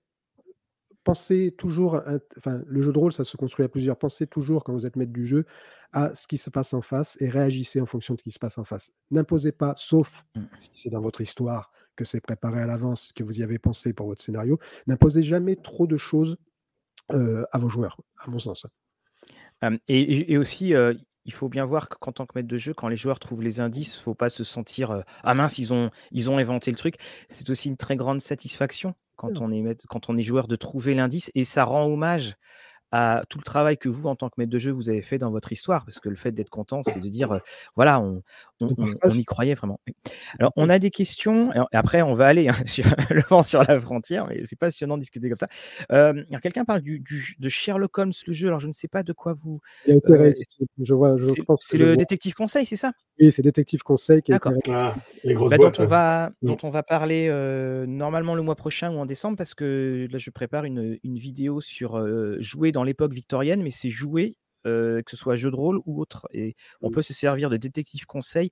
[1.03, 3.97] pensez toujours à enfin, le jeu de rôle, ça se construit à plusieurs.
[3.97, 5.45] Pensez toujours quand vous êtes maître du jeu
[5.93, 8.39] à ce qui se passe en face et réagissez en fonction de ce qui se
[8.39, 8.91] passe en face.
[9.09, 10.41] N'imposez pas, sauf mmh.
[10.59, 13.93] si c'est dans votre histoire, que c'est préparé à l'avance, que vous y avez pensé
[13.93, 16.37] pour votre scénario, n'imposez jamais trop de choses,
[17.11, 18.65] heu, à vos joueurs, à mon sens,
[19.87, 22.87] et aussi, heu, il faut bien voir que qu'en tant que maître de jeu, quand
[22.87, 26.29] les joueurs trouvent les indices, faut pas se sentir, heu: «Ah mince, ils ont ils
[26.31, 26.95] ont inventé le truc».
[27.29, 30.55] C'est aussi une très grande satisfaction quand on est maître quand on est joueur de
[30.55, 32.35] trouver l'indice et ça rend hommage
[32.91, 35.17] à tout le travail que vous, en tant que maître de jeu, vous avez fait
[35.17, 35.85] dans votre histoire.
[35.85, 37.41] Parce que le fait d'être content, c'est de dire, heu,
[37.75, 38.21] voilà, on
[38.61, 39.79] on y croyait vraiment.
[40.39, 43.79] Alors, on a des questions après on va aller, hein, sur le vent sur la
[43.79, 45.47] frontière, mais c'est passionnant de discuter comme ça.
[46.41, 48.47] Quelqu'un parle du du j de Sherlock Holmes, le jeu.
[48.47, 51.17] Alors je ne sais pas de quoi vous, Il a été heu, réédité, je vois,
[51.17, 51.25] je
[51.59, 51.95] c'est le vois.
[51.95, 52.91] détective conseil, c'est ça?
[53.19, 54.61] Oui, c'est Détective Conseil qui a été D'accord.
[54.65, 57.27] ré Ah, les grosses Bah, dont on va dont on va parler,
[57.87, 61.61] normalement le mois prochain ou en décembre parce que là, je prépare une, une vidéo
[61.61, 62.03] sur,
[62.41, 66.27] jouer dans l'époque victorienne, mais c'est jouer, que ce soit jeu de rôle ou autre
[66.33, 68.51] et on mmh, peut se servir de détective conseil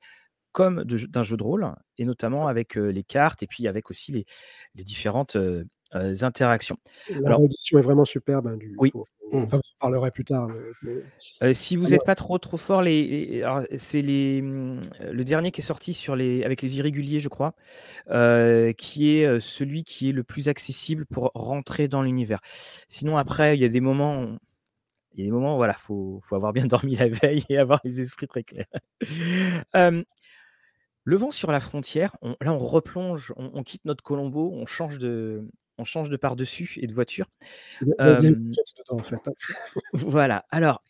[0.53, 4.11] comme d'un jeu de rôle et notamment avec, heu, les cartes et puis avec aussi
[4.13, 4.25] les
[4.75, 6.77] les différentes, heu heu, interactions.
[7.07, 8.91] Est vraiment superbe, hein, du oui.
[8.91, 9.49] faut Mmh.
[9.49, 11.01] ça j'en parlerai plus tard, mais mais
[11.41, 13.43] Heu, si vous êtes vraiment pas trop, trop fort, les
[13.77, 14.81] c'est les, mmh,
[15.11, 17.53] le dernier qui est sorti sur les avec les irréguliers, je crois,
[18.77, 22.39] qui est, celui qui est le plus accessible pour rentrer dans l'univers.
[22.89, 24.37] Sinon après, il y a des moments
[25.19, 27.81] il y a des moments, voilà, faut faut avoir bien dormi la veille et avoir
[27.83, 28.67] les esprits très clairs.
[31.03, 34.65] Le vent sur la frontière, on là, on replonge, on on quitte notre Colombo, on
[34.65, 35.47] change de
[35.77, 37.27] on change de par-dessus et de voiture.
[37.81, 39.19] il y a il y a il y a une Hem, quête dedans, en fait,
[39.93, 40.83] voilà, alors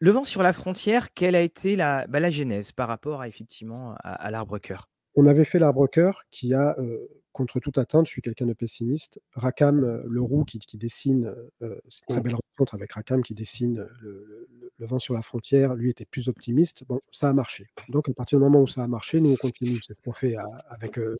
[0.00, 3.28] Le vent sur la frontière, quelle a été la, bah, la genèse par rapport à
[3.28, 4.90] effectivement à à l'arbre-cœur?
[5.14, 9.20] On avait fait l'arbre-cœur qui a, heu, contre toute attente, je suis quelqu'un de pessimiste,
[9.32, 11.34] Rackham, heu, le roux qui qui dessine,
[11.88, 12.34] c'est une très belle
[12.74, 14.48] avec Rackham qui dessine, heu,
[14.78, 16.84] le vent sur la frontière, lui était plus optimiste.
[16.88, 17.68] Bon, ça a marché.
[17.88, 19.80] Donc à partir du moment où ça a marché, nous on continue.
[19.86, 20.34] C'est ce qu'on fait
[20.68, 21.16] avec, heu,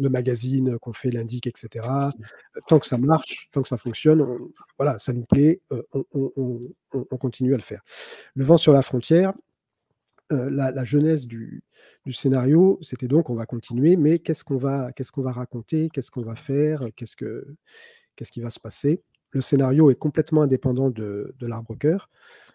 [0.00, 2.12] le magazine qu'on fait l'indique et cetera.
[2.56, 5.82] Heu, tant que ça marche, tant que ça fonctionne, on voilà, ça nous plaît, on
[5.92, 6.04] on
[6.36, 6.60] on
[6.94, 7.82] on on continue à le faire.
[8.34, 9.32] Le vent sur la frontière,
[10.30, 10.84] la la
[11.26, 11.62] du
[12.06, 14.90] du scénario, c'était donc on va continuer, mais qu'est-ce qu'on va
[15.22, 15.90] va raconter?
[15.92, 16.88] Qu'est-ce qu'on va faire?
[16.96, 17.46] qu'est-ce que
[18.16, 19.02] qu'est-ce qui va se passer?
[19.30, 22.08] Le scénario est complètement indépendant de, de l'arbre-cœur.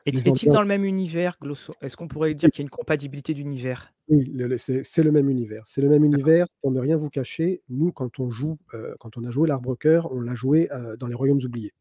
[0.06, 3.34] Est-il dans le même univers, Glosso Est-ce qu'on pourrait dire qu'il y a une compatibilité
[3.34, 3.94] d'univers?
[4.10, 5.64] Oui, c'est le même univers.
[5.66, 6.48] C'est le même univers.
[6.62, 10.12] Pour ne rien vous cacher, nous, quand on joue, euh, quand on a joué l'arbre-cœur,
[10.12, 11.74] on l'a joué euh, dans les Royaumes oubliés.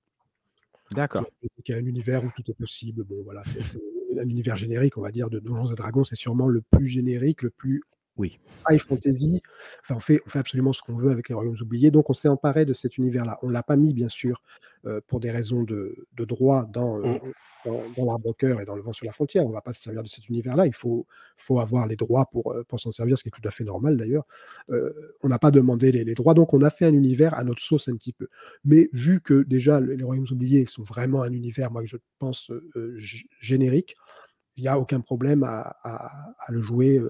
[0.92, 1.26] D'accord.
[1.42, 3.02] Il y a un univers où tout est possible.
[3.02, 6.04] Bon, voilà, c'est un univers générique, on va dire, de Donjons et Dragons.
[6.04, 7.82] C'est sûrement le plus générique, le plus
[8.16, 8.38] oui.
[8.68, 9.42] high fantasy.
[9.82, 11.90] Enfin, on fait, on fait absolument ce qu'on veut avec les Royaumes oubliés.
[11.90, 13.38] Donc, on s'est emparé de cet univers-là.
[13.42, 14.42] On ne l'a pas mis, bien sûr,
[14.84, 17.18] euh, pour des raisons de, droit dans, euh,
[17.66, 17.70] mmh.
[17.96, 19.44] dans, l'arbre-cœur et dans le vent sur la frontière.
[19.46, 20.66] On ne va pas se servir de cet univers-là.
[20.66, 21.06] Il faut,
[21.36, 23.64] faut avoir les droits pour, euh, pour s'en servir, ce qui est tout à fait
[23.64, 24.24] normal d'ailleurs.
[24.68, 27.88] on n'a pas demandé les, droits, donc on a fait un univers à notre sauce
[27.88, 28.28] un petit peu.
[28.64, 32.50] Mais vu que déjà les Royaumes oubliés sont vraiment un univers, moi, que je pense
[33.40, 33.94] générique,
[34.56, 37.00] il n'y a aucun problème à, à le jouer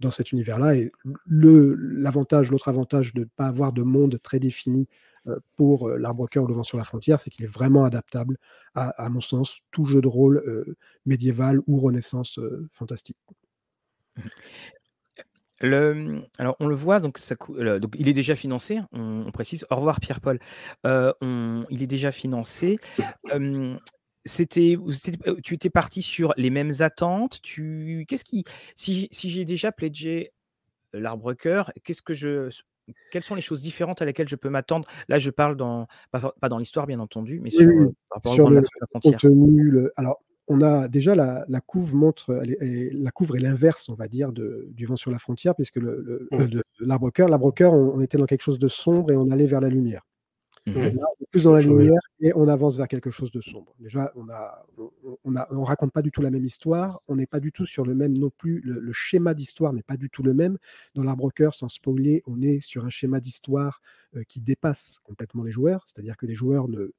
[0.00, 0.76] dans cet univers-là.
[0.76, 0.92] Et
[1.26, 4.88] l'avantage, l'autre avantage de ne pas avoir de monde très défini
[5.26, 8.38] euh, pour euh, l'arbre-cœur ou le vent sur la frontière, c'est qu'il est vraiment adaptable
[8.74, 10.76] à, à, mon sens, tout jeu de rôle euh,
[11.06, 12.40] médiéval ou renaissance
[12.72, 13.16] fantastique.
[15.60, 19.66] Le, alors on le voit, donc, ça, donc il est déjà financé, on, précise.
[19.70, 20.38] Au revoir Pierre-Paul.
[20.84, 22.78] il est déjà financé.
[24.24, 24.76] C'était,
[25.26, 27.40] euh, tu étais parti sur les mêmes attentes.
[27.42, 28.44] Tu, qu'est-ce qui,
[28.74, 30.32] si, si j'ai déjà pledgé
[30.92, 32.48] l'arbre cœur, qu'est-ce que je,
[33.10, 34.88] quelles sont les choses différentes à lesquelles je peux m'attendre?
[35.08, 37.90] Là, je parle dans, pas, dans l'histoire bien entendu, mais sur, euh,
[38.32, 38.62] sur le,
[38.92, 39.88] contenu.
[39.96, 44.32] alors, on a déjà la, la couve montre, la couve est l'inverse, on va dire,
[44.32, 46.60] de, du vent sur la frontière, puisque le, mmh.
[46.80, 49.60] l'arbre cœur, l'arbre cœur, on, était dans quelque chose de sombre et on allait vers
[49.60, 50.06] la lumière.
[50.68, 53.74] Mmh on est plus dans la lumière et on avance vers quelque chose de sombre.
[53.78, 54.66] Déjà, on a,
[55.24, 57.02] on, a, on raconte pas du tout la même histoire.
[57.08, 58.60] On n'est pas du tout sur le même non plus.
[58.64, 60.58] Le, schéma d'histoire n'est pas du tout le même.
[60.94, 63.80] Dans l'arbre cœur, sans spoiler, on est sur un schéma d'histoire
[64.16, 65.84] euh, qui dépasse complètement les joueurs.
[65.86, 66.92] C'est-à-dire que les joueurs ne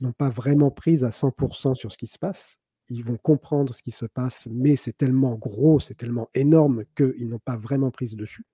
[0.00, 2.58] n'ont pas vraiment prise à 100% sur ce qui se passe.
[2.90, 7.28] Ils vont comprendre ce qui se passe, mais c'est tellement gros, c'est tellement énorme qu'ils
[7.28, 8.44] n'ont pas vraiment prise dessus.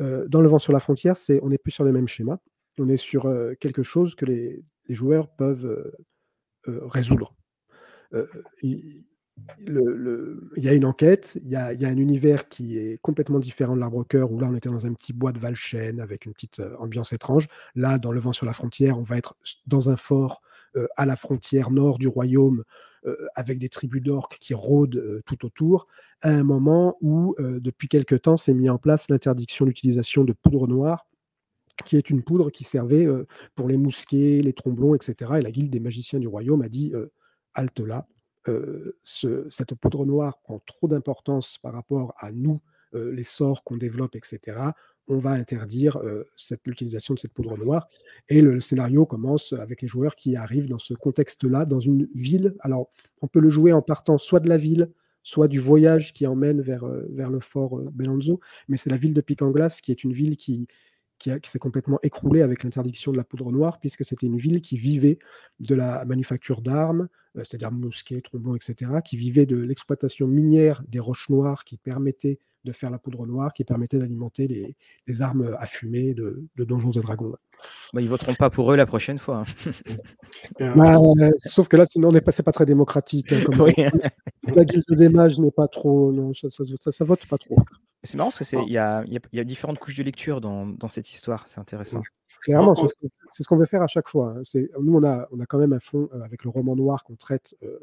[0.00, 2.40] Euh, dans Le vent sur la frontière, c'est on n'est plus sur le même schéma
[2.78, 5.92] on est sur quelque chose que les, joueurs peuvent
[6.66, 7.34] résoudre.
[8.62, 9.04] il,
[10.56, 14.30] y a une enquête, il y a, un univers qui est complètement différent de l'arbre-cœur,
[14.30, 17.48] où là on était dans un petit bois de Valchène avec une petite ambiance étrange.
[17.74, 20.40] Là, dans Le vent sur la frontière, on va être dans un fort
[20.96, 22.62] à la frontière nord du royaume,
[23.34, 25.86] avec des tribus d'orques qui rôdent tout autour,
[26.22, 30.66] à un moment où, depuis quelque temps, s'est mis en place l'interdiction d'utilisation de poudre
[30.66, 31.06] noire
[31.84, 33.06] qui est une poudre qui servait
[33.54, 35.32] pour les mousquets, les tromblons, etc.
[35.38, 36.92] Et la guilde des magiciens du royaume a dit
[37.54, 38.06] halte là,
[39.04, 42.60] cette poudre noire prend trop d'importance par rapport à nous,
[42.92, 44.58] les sorts qu'on développe, etc.
[45.08, 46.00] On va interdire
[46.64, 47.88] l'utilisation de cette poudre noire.
[48.28, 52.54] Et le, scénario commence avec les joueurs qui arrivent dans ce contexte-là, dans une ville.
[52.60, 52.90] Alors,
[53.22, 54.90] on peut le jouer en partant soit de la ville,
[55.22, 59.80] soit du voyage qui emmène vers, le fort Belanzo, mais c'est la ville de Picanglas
[59.82, 60.68] qui est une ville qui,
[61.18, 64.76] qui, s'est complètement écroulé avec l'interdiction de la poudre noire, puisque c'était une ville qui
[64.76, 65.18] vivait
[65.60, 70.98] de la manufacture d'armes, euh, c'est-à-dire mousquets, trombons, etc., qui vivait de l'exploitation minière des
[70.98, 74.74] roches noires qui permettaient de faire la poudre noire, qui permettait d'alimenter
[75.06, 77.34] les, armes à fumer de, Donjons et Dragons.
[77.94, 79.44] Bah, ils voteront pas pour eux la prochaine fois.
[80.60, 80.72] Hein.
[80.76, 80.98] Bah,
[81.36, 83.32] sauf que là, sinon, on n'est pas, pas très démocratique.
[83.32, 83.38] Hein,
[84.54, 86.12] la guilde des mages n'est pas trop.
[86.12, 87.56] Non, ça, ça, vote pas trop.
[88.06, 91.12] C'est marrant parce qu'il y, a, y, a, différentes couches de lecture dans, dans cette
[91.12, 92.00] histoire, c'est intéressant.
[92.42, 94.36] Clairement, c'est ce qu'on veut faire à chaque fois.
[94.36, 94.42] Hein.
[94.80, 97.16] Nous, on a, on a quand même un fond euh, avec le roman noir qu'on
[97.16, 97.78] traite euh,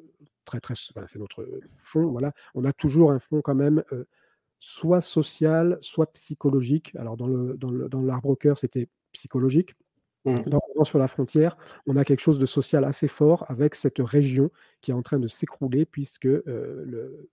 [0.45, 0.74] très, très.
[0.76, 1.47] c'est notre
[1.80, 2.07] fond.
[2.11, 2.34] Voilà.
[2.55, 4.05] On a toujours un fond quand même euh,
[4.59, 6.93] soit social, soit psychologique.
[6.97, 9.76] Alors, dans le, dans dans cœur, c'était psychologique.
[10.26, 10.43] Mmh.
[10.47, 14.49] Dans sur la frontière, on a quelque chose de social assez fort avec cette région
[14.82, 17.30] qui est en train de s'écrouler puisque le,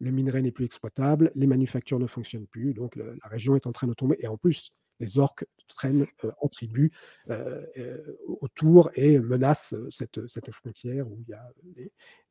[0.00, 3.72] le minerai n'est plus exploitable, les manufactures ne fonctionnent plus, donc la région est en
[3.72, 4.16] train de tomber.
[4.20, 6.92] Et en plus, les orques traînent euh, en tribu
[7.30, 11.52] euh, euh, autour et menacent cette, cette, frontière où il y a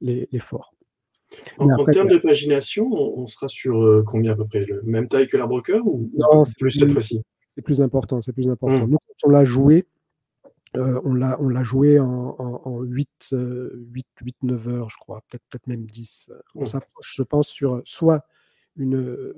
[0.01, 0.73] les, les, forts.
[1.57, 4.65] En, termes de pagination, on, sera sur combien à peu près?
[4.65, 6.09] Le même taille que l'arbre cœur ou,
[6.57, 7.21] plus cette fois-ci?
[7.55, 8.85] C'est plus important, c'est plus important.
[8.85, 8.91] Mmh.
[8.91, 9.85] Nous, quand on l'a joué,
[10.77, 15.59] euh, on l'a joué en, en, 8, 8, 8, 9 heures, je crois, peut-être peut
[15.67, 16.31] même 10.
[16.55, 18.25] On s'approche, je pense, sur soit
[18.75, 19.33] une,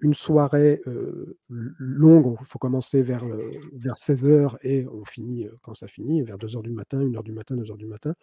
[0.00, 3.38] une soirée euh, longue, il faut commencer vers, euh,
[3.72, 7.14] vers 16 heures et on finit quand ça finit, vers 2 heures du matin, 1
[7.16, 8.14] heure du matin, 2 heures du matin,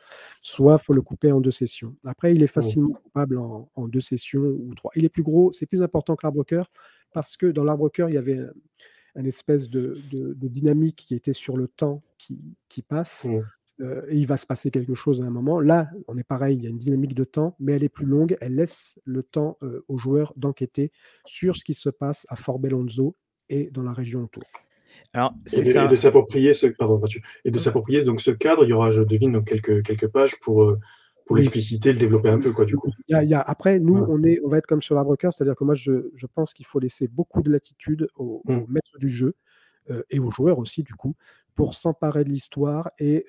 [0.41, 1.95] soit il faut le couper en deux sessions.
[2.05, 4.91] Après, il est facilement coupable en, en, deux sessions ou trois.
[4.95, 6.71] Il est plus gros, c'est plus important que l'arbre-cœur,
[7.11, 8.39] parce que dans l'arbre-cœur, il y avait
[9.15, 12.39] une espèce de, de, dynamique qui était sur le temps qui,
[12.69, 13.27] qui passe.
[13.81, 15.59] euh, et il va se passer quelque chose à un moment.
[15.59, 18.05] Là, on est pareil, il y a une dynamique de temps, mais elle est plus
[18.05, 18.37] longue.
[18.39, 20.91] Elle laisse le temps euh, aux joueurs d'enquêter
[21.25, 23.15] sur ce qui se passe à Fort Belonzo
[23.49, 24.43] et dans la région autour.
[25.13, 27.01] Alors, et de, de s'approprier ce, pardon,
[27.45, 28.63] et de s'approprier donc ce cadre.
[28.63, 30.79] Il y aura, je devine, donc quelques quelques pages pour euh,
[31.25, 32.91] pour l'expliciter, le développer un peu, quoi, du coup.
[33.07, 35.63] Il y a, après, nous, on, est, on va être comme sur l'arbre c'est-à-dire que
[35.63, 38.65] moi, je, je pense qu'il faut laisser beaucoup de latitude aux, mmh.
[38.67, 39.35] maîtres du jeu
[40.09, 41.15] et aux joueurs aussi, du coup,
[41.55, 43.25] pour s'emparer de l'histoire et,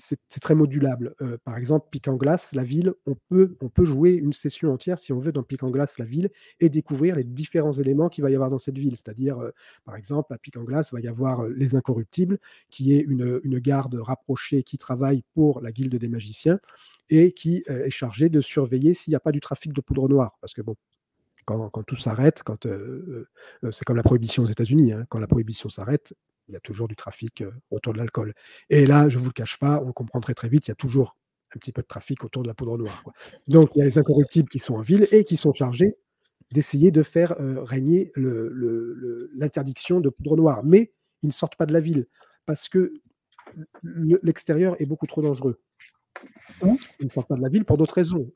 [0.00, 1.14] c'est très modulable.
[1.44, 5.18] par exemple, Pic en glace, la ville, on peut, jouer une session entière, si on
[5.18, 8.34] veut, dans Pic en glace, la ville, et découvrir les différents éléments qu'il va y
[8.34, 8.96] avoir dans cette ville.
[8.96, 9.38] C'est-à-dire,
[9.84, 12.38] par exemple, à Pic en glace, il va y avoir les Incorruptibles,
[12.70, 16.58] qui est une, garde rapprochée qui travaille pour la guilde des magiciens
[17.10, 20.38] et qui est chargée de surveiller s'il n'y a pas du trafic de poudre noire.
[20.40, 20.76] Parce que bon,
[21.44, 22.42] quand, tout s'arrête,
[23.70, 26.14] c'est comme la prohibition aux États-Unis, hein, quand la prohibition s'arrête,
[26.50, 28.34] il y a toujours du trafic autour de l'alcool.
[28.68, 30.72] Et là, je ne vous le cache pas, on comprend très très vite, il y
[30.72, 31.16] a toujours
[31.54, 33.02] un petit peu de trafic autour de la poudre noire.
[33.48, 35.96] Donc, il y a les incorruptibles qui sont en ville et qui sont chargés
[36.52, 40.62] d'essayer de faire régner l'interdiction de poudre noire.
[40.64, 40.92] Mais
[41.22, 42.06] ils ne sortent pas de la ville
[42.46, 42.92] parce que
[43.82, 45.60] l'extérieur est beaucoup trop dangereux.
[46.62, 48.30] ils ne sortent pas de la ville pour d'autres raisons.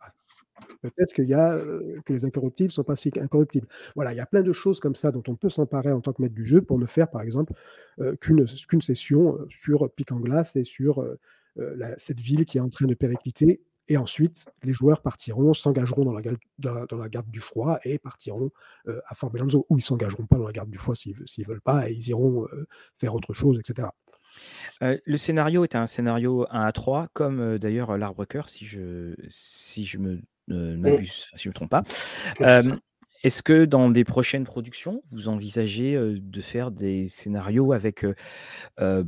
[0.82, 1.58] Peut-être qu'il y a
[2.04, 3.66] que les incorruptibles ne sont pas si incorruptibles.
[3.94, 6.12] Voilà, il y a plein de choses comme ça dont on peut s'emparer en tant
[6.12, 7.52] que maître du jeu pour ne faire, par exemple,
[8.20, 11.04] qu'une session sur Pic en glace et sur
[11.98, 13.60] cette ville qui est en train de péricliter.
[13.88, 16.22] Et ensuite, les joueurs partiront, s'engageront dans la,
[16.58, 18.50] dans, la garde du froid et partiront
[18.86, 21.60] à Fort Belanzo, ou ils s'engageront pas dans la garde du froid s'ils ne veulent
[21.60, 22.46] pas, et ils iront
[22.94, 23.88] faire autre chose, etc.
[24.80, 29.84] le scénario est un scénario 1 à 3, comme d'ailleurs l'arbre cœur, si je, si
[29.84, 31.82] je me ne m'abuse, si je ne me trompe pas.
[33.22, 38.04] Est-ce que dans des prochaines productions, vous envisagez de faire des scénarios avec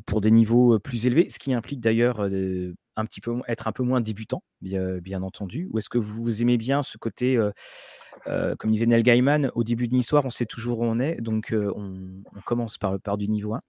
[0.07, 3.83] pour des niveaux plus élevés, ce qui implique d'ailleurs un petit peu être un peu
[3.83, 7.39] moins débutant, bien, entendu, ou est-ce que vous aimez bien ce côté,
[8.25, 11.55] comme disait Neil Gaiman, au début d'une histoire, on sait toujours où on est, donc
[11.55, 13.61] on, commence par, par du niveau 1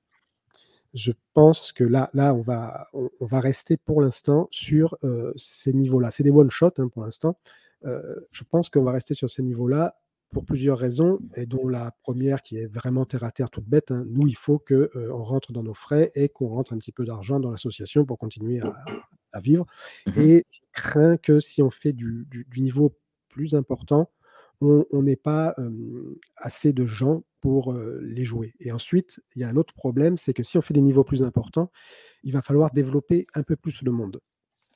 [0.94, 4.98] je pense que là, là on, va, on, va rester pour l'instant sur
[5.36, 6.12] ces niveaux-là.
[6.12, 7.38] C'est des one-shots hein, pour l'instant.
[7.84, 9.96] je pense qu'on va rester sur ces niveaux-là
[10.32, 13.92] pour plusieurs raisons, et dont la première qui est vraiment terre à terre, toute bête.
[13.92, 14.04] Hein.
[14.08, 17.06] Nous, il faut qu'on on rentre dans nos frais et qu'on rentre un petit peu
[17.06, 18.62] d'argent dans l'association pour continuer
[19.32, 19.66] à, vivre.
[20.08, 22.98] Mmh et je crains que si on fait du, du niveau
[23.30, 24.10] plus important,
[24.62, 25.56] on n'est pas
[26.36, 28.54] assez de gens pour les jouer.
[28.60, 31.04] Et ensuite, il y a un autre problème, c'est que si on fait des niveaux
[31.04, 31.72] plus importants,
[32.24, 34.20] il va falloir développer un peu plus le monde.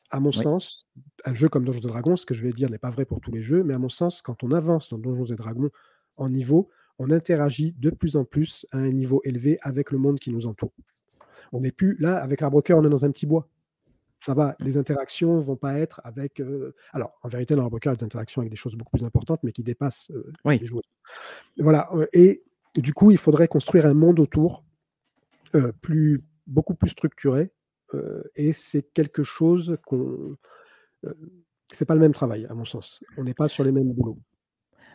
[0.09, 0.87] À mon sens,
[1.25, 3.21] un jeu comme Donjons et Dragons, ce que je vais dire n'est pas vrai pour
[3.21, 5.69] tous les jeux, mais à mon sens, quand on avance dans Donjons et Dragons
[6.17, 6.69] en niveau,
[6.99, 10.45] on interagit de plus en plus à un niveau élevé avec le monde qui nous
[10.45, 10.73] entoure.
[11.53, 13.47] On n'est plus là, avec l'arbre on est dans un petit bois
[14.23, 16.41] ça va, les interactions vont pas être avec.
[16.93, 19.05] alors, en vérité, dans le il y a des interactions avec des choses beaucoup plus
[19.05, 20.11] importantes, mais qui dépassent
[20.45, 20.83] les joueurs.
[21.57, 21.89] Voilà.
[22.13, 22.43] et
[22.75, 24.63] du coup, il faudrait construire un monde autour
[25.81, 27.51] plus, beaucoup plus structuré.
[28.35, 30.37] et c'est quelque chose qu'on.
[31.71, 33.03] c'est pas le même travail, à mon sens.
[33.17, 34.19] On n'est pas sur les mêmes boulots.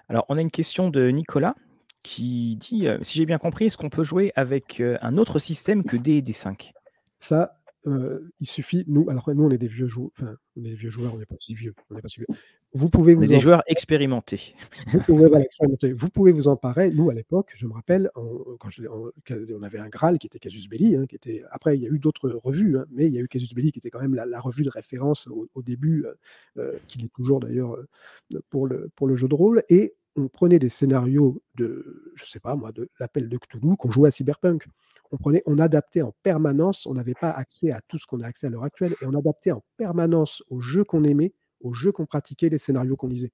[0.08, 1.56] Alors, on a une question de Nicolas
[2.04, 5.96] qui dit si j'ai bien compris, est-ce qu'on peut jouer avec un autre système que
[5.96, 6.70] D&D5
[7.18, 7.58] Ça,
[8.40, 10.90] il suffit, nous, alors nous on est des vieux joueurs, enfin on est des vieux
[10.90, 12.26] joueurs, on n'est pas si vieux, on n'est pas si vieux.
[12.72, 14.54] Vous pouvez vous des joueurs expérimentés.
[14.88, 15.28] Vous pouvez,
[15.92, 16.90] vous pouvez vous emparer.
[16.90, 20.96] Nous à l'époque, je me rappelle, quand on, avait un Graal qui était Casus Belli,
[20.96, 21.42] hein, qui était.
[21.50, 23.72] Après il y a eu d'autres revues, hein, mais il y a eu Casus Belli
[23.72, 26.04] qui était quand même la, revue de référence au, début,
[26.88, 27.76] qui est toujours d'ailleurs
[28.50, 32.40] pour le pour le jeu de rôle et on prenait des scénarios de, je sais
[32.40, 34.66] pas moi, de l'appel de Cthulhu qu'on jouait à Cyberpunk
[35.16, 38.48] prenait, on adaptait en permanence, on n'avait pas accès à tout ce qu'on a accès
[38.48, 42.06] à l'heure actuelle, et on adaptait en permanence aux jeux qu'on aimait, aux jeux qu'on
[42.06, 43.32] pratiquait, les scénarios qu'on lisait.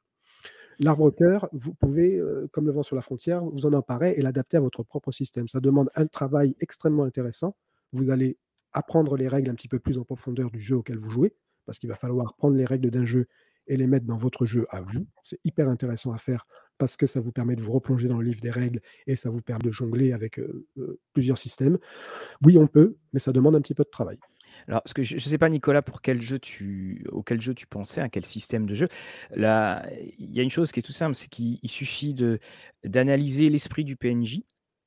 [0.80, 4.22] L'arbre cœur, vous pouvez, euh, comme le vent sur la frontière, vous en emparer et
[4.22, 5.48] l'adapter à votre propre système.
[5.48, 7.56] Ça demande un travail extrêmement intéressant.
[7.92, 8.36] Vous allez
[8.72, 11.34] apprendre les règles un petit peu plus en profondeur du jeu auquel vous jouez,
[11.66, 13.28] parce qu'il va falloir prendre les règles d'un jeu
[13.66, 15.06] et les mettre dans votre jeu à vous.
[15.24, 16.46] C'est hyper intéressant à faire
[16.78, 19.30] parce que ça vous permet de vous replonger dans le livre des règles et ça
[19.30, 20.40] vous permet de jongler avec
[21.12, 21.78] plusieurs systèmes.
[22.42, 24.18] Oui, on peut, mais ça demande un petit peu de travail.
[24.68, 27.66] Alors, parce que je ne sais pas, Nicolas, pour quel jeu tu, auquel jeu tu
[27.66, 28.88] pensais, à quel système de jeu.
[29.34, 29.86] Là,
[30.18, 32.14] il y a une chose qui est tout simple, c'est qu'il suffit
[32.84, 34.42] d'analyser l'esprit du PNJ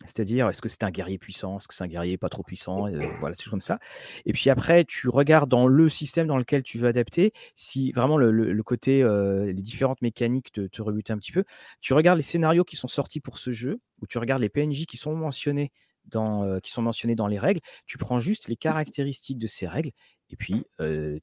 [0.05, 2.87] c'est-à-dire, est-ce que c'est un guerrier puissant Est-ce que c'est un guerrier pas trop puissant
[3.19, 3.79] Voilà, c'est comme ça.
[4.25, 8.17] Et puis après, tu regardes dans le système dans lequel tu veux adapter, si vraiment
[8.17, 11.43] le, côté, les différentes mécaniques te, te rebutent un petit peu,
[11.81, 14.85] tu regardes les scénarios qui sont sortis pour ce jeu, ou tu regardes les PNJ
[14.85, 15.71] qui sont mentionnés
[16.05, 17.61] dans, qui sont mentionnées dans les règles.
[17.85, 19.91] Tu prends juste les caractéristiques de ces règles
[20.29, 20.65] et puis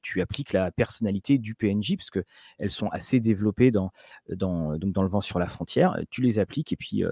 [0.01, 3.91] tu appliques la personnalité du PNJ, parce qu'elles sont assez développées dans,
[4.29, 5.97] dans, donc dans le vent sur la frontière.
[6.09, 7.03] Tu les appliques et puis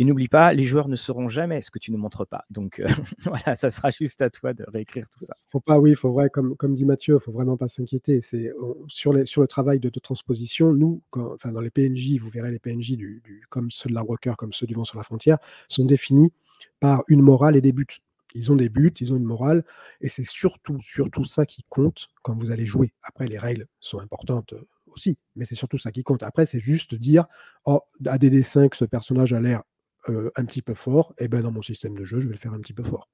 [0.00, 2.46] et n'oublie pas, les joueurs ne sauront jamais ce que tu ne montres pas.
[2.48, 2.86] Donc euh,
[3.18, 5.34] voilà, ça sera juste à toi de réécrire tout ça.
[5.48, 8.22] Faut pas, oui, faut vrai, comme, comme dit Mathieu, il faut vraiment pas s'inquiéter.
[8.22, 8.50] C'est
[8.88, 12.50] sur, les, sur le travail de, transposition, nous, quand, enfin, dans les PNJ, vous verrez
[12.50, 15.36] les PNJ du, comme ceux de la Rocker, comme ceux du vent sur la frontière,
[15.68, 16.32] sont définis
[16.80, 18.00] par une morale et des buts.
[18.34, 19.64] Ils ont des buts, ils ont une morale,
[20.00, 22.94] et c'est surtout, surtout ça qui compte quand vous allez jouer.
[23.02, 26.22] Après, les règles sont importantes euh, aussi, mais c'est surtout ça qui compte.
[26.22, 27.26] Après, c'est juste dire,
[27.66, 29.62] oh, à DD5, ce personnage a l'air
[30.08, 32.52] un petit peu fort, et ben dans mon système de jeu, je vais le faire
[32.52, 33.08] un petit peu fort.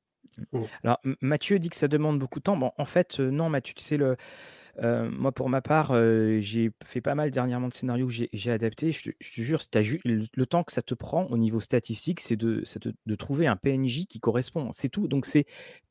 [0.53, 0.63] Mmh.
[0.85, 2.57] Alors, Mathieu dit que ça demande beaucoup de temps.
[2.57, 4.17] Bon, en fait, non, Mathieu, tu sais, le,
[4.83, 5.95] moi, pour ma part,
[6.41, 8.93] j'ai fait pas mal dernièrement de scénarios que j'ai adaptés.
[8.93, 9.61] Je, te jure,
[10.05, 12.63] le, temps que ça te prend au niveau statistique, c'est de,
[13.07, 14.71] de, trouver un PNJ qui correspond.
[14.73, 15.09] C'est tout.
[15.09, 15.47] Donc, c'est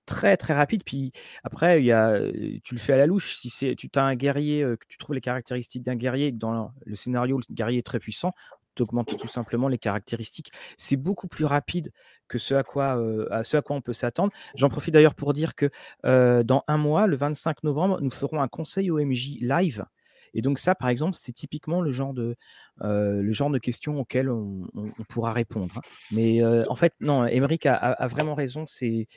[0.05, 0.83] très, très rapide.
[0.83, 1.11] Puis
[1.43, 2.19] après, y a,
[2.63, 3.35] tu le fais à la louche.
[3.35, 7.39] Si tu as un guerrier, que tu trouves les caractéristiques d'un guerrier, dans le scénario,
[7.49, 8.33] le guerrier est très puissant,
[8.81, 10.51] augmente tout simplement les caractéristiques.
[10.77, 11.91] C'est beaucoup plus rapide
[12.27, 14.31] que ce à quoi, euh, à ce à quoi on peut s'attendre.
[14.55, 15.69] J'en profite d'ailleurs pour dire que
[16.05, 19.85] euh, dans un mois, le 25 novembre, nous ferons un conseil OMJ live.
[20.33, 22.35] Et donc ça, par exemple, c'est typiquement le genre de,
[22.81, 24.67] euh, le genre de questions auxquelles on,
[25.07, 25.77] pourra répondre.
[25.77, 25.81] Hein.
[26.11, 28.65] Mais en fait, non, Émeric a, vraiment raison.
[28.67, 29.07] C'est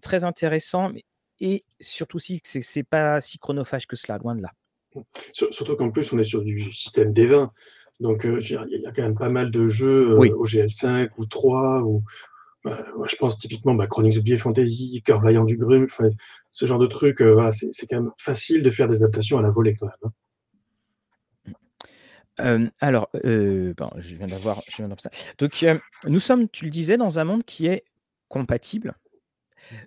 [0.00, 0.88] très intéressant.
[0.88, 1.04] Mais,
[1.40, 4.52] et surtout si c'est n'est pas si chronophage que cela, loin de là.
[5.32, 7.50] Surtout qu'en plus, on est sur du système D20.
[8.02, 11.26] Donc, euh, il y a quand même pas mal de jeux euh, au GL5 ou
[11.26, 12.02] 3 ou
[12.64, 15.86] bah, je pense typiquement bah, Chroniques oubliées Fantasy, Cœur vaillant du Grume,
[16.50, 19.50] ce genre de trucs, euh, c'est quand même facile de faire des adaptations à la
[19.50, 20.12] volée quand même.
[22.38, 22.70] Hein.
[22.80, 24.62] alors, je viens d'avoir.
[25.38, 25.64] Donc,
[26.06, 27.84] nous sommes, tu le disais, dans un monde qui est
[28.26, 28.96] compatible.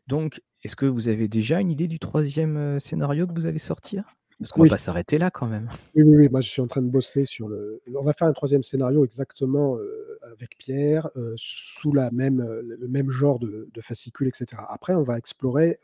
[0.07, 4.05] Donc, est-ce que vous avez déjà une idée du troisième scénario que vous allez sortir?
[4.39, 5.69] Parce qu'on ne va pas s'arrêter là quand même.
[5.95, 7.81] Oui, oui, oui, moi je suis en train de bosser sur le.
[7.93, 12.61] On va faire un troisième scénario exactement euh, avec Pierre, euh, sous la même, euh,
[12.61, 14.61] le même genre de, fascicule, etc.
[14.67, 15.79] Après, on va explorer,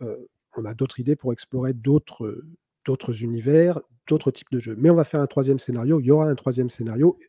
[0.58, 2.44] on a d'autres idées pour explorer d'autres,
[2.84, 4.76] d'autres univers, d'autres types de jeux.
[4.78, 7.20] Mais on va faire un troisième scénario, il y aura un troisième scénario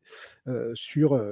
[0.74, 1.22] sur,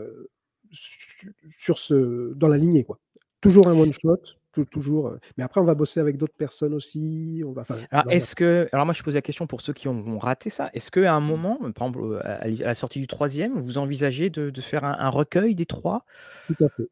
[0.70, 2.84] sur, ce, dans la lignée.
[2.84, 2.98] Quoi.
[3.40, 4.34] Toujours un one-shot,
[4.70, 5.16] toujours.
[5.36, 7.42] Mais après, on va bosser avec d'autres personnes aussi.
[7.46, 10.18] On va, alors, est-ce que, alors moi, je pose la question pour ceux qui ont,
[10.18, 10.70] raté ça.
[10.74, 11.24] Est-ce qu'à un mmh.
[11.24, 15.66] moment, par exemple, à, la sortie du troisième, vous envisagez de, faire un, recueil des
[15.66, 16.04] trois?
[16.46, 16.88] Tout à fait.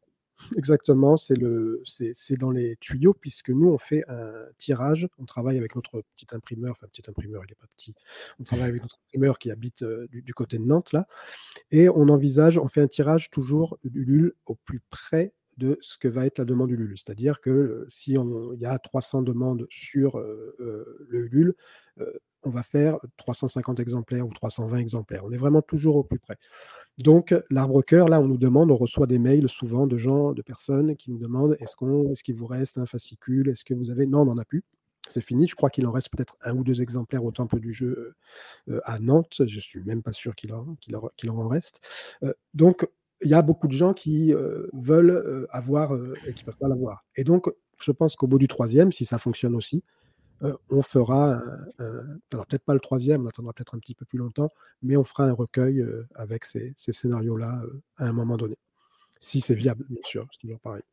[0.55, 5.07] Exactement, c'est le, c'est, dans les tuyaux puisque nous on fait un tirage.
[5.17, 7.93] On travaille avec notre petit imprimeur, enfin petit imprimeur, il n'est pas petit.
[8.39, 11.07] On travaille avec notre imprimeur qui habite euh, du, côté de Nantes là,
[11.71, 16.07] et on envisage, on fait un tirage toujours du au plus près de ce que
[16.07, 16.97] va être la demande Ulule.
[16.97, 21.55] C'est-à-dire que si il y a 300 demandes sur le Ulule,
[22.43, 25.23] on va faire 350 exemplaires ou 320 exemplaires.
[25.25, 26.37] On est vraiment toujours au plus près.
[26.97, 30.41] Donc, l'arbre cœur, là, on nous demande, on reçoit des mails souvent de gens, de
[30.41, 33.49] personnes qui nous demandent est-ce qu'on, est-ce qu'il vous reste un fascicule?
[33.49, 34.63] Est-ce que vous avez Non, on n'en a plus.
[35.09, 35.47] C'est fini.
[35.47, 38.15] Je crois qu'il en reste peut-être un ou deux exemplaires au temple du jeu
[38.83, 39.41] à Nantes.
[39.45, 41.79] Je suis même pas sûr qu'il en, qu'il en, reste.
[42.53, 42.87] donc,
[43.21, 44.33] il y a beaucoup de gens qui
[44.73, 45.93] veulent avoir
[46.25, 47.05] et qui ne peuvent pas l'avoir.
[47.15, 47.49] Et donc,
[47.81, 49.83] je pense qu'au bout du troisième, si ça fonctionne aussi,
[50.69, 51.41] on fera,
[52.31, 54.49] alors peut-être pas le troisième, on attendra peut-être un petit peu plus longtemps,
[54.81, 57.61] mais on fera un recueil avec ces, scénarios-là
[57.97, 58.57] à un moment donné.
[59.19, 60.83] Si c'est viable, bien sûr, c'est toujours pareil.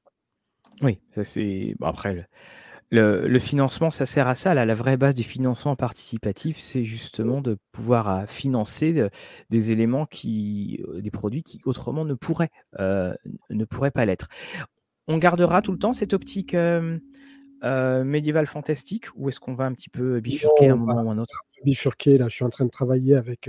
[0.82, 1.74] Oui, ça c'est.
[1.78, 2.28] Bon, après,
[2.90, 4.54] le, financement, ça sert à ça.
[4.54, 9.08] la vraie base du financement participatif, c'est justement de pouvoir euh, financer euh,
[9.50, 14.28] des éléments qui, euh, des produits qui autrement ne pourraient, ne pourraient pas l'être.
[15.08, 16.56] On gardera tout le temps cette optique
[17.62, 21.18] médiévale fantastique ou est-ce qu'on va un petit peu bifurquer à un moment ou un
[21.18, 21.40] autre?
[21.64, 23.48] Bifurquer, là, je suis en train de travailler avec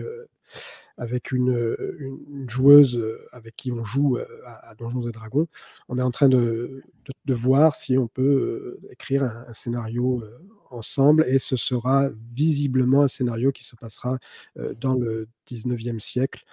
[0.98, 5.48] avec une, une, joueuse avec qui on joue à, Donjons et Dragons.
[5.90, 6.84] On est en train de,
[7.26, 10.24] de, voir si on peut écrire un, scénario
[10.70, 14.18] ensemble et ce sera visiblement un scénario qui se passera
[14.80, 16.44] dans le 19e siècle.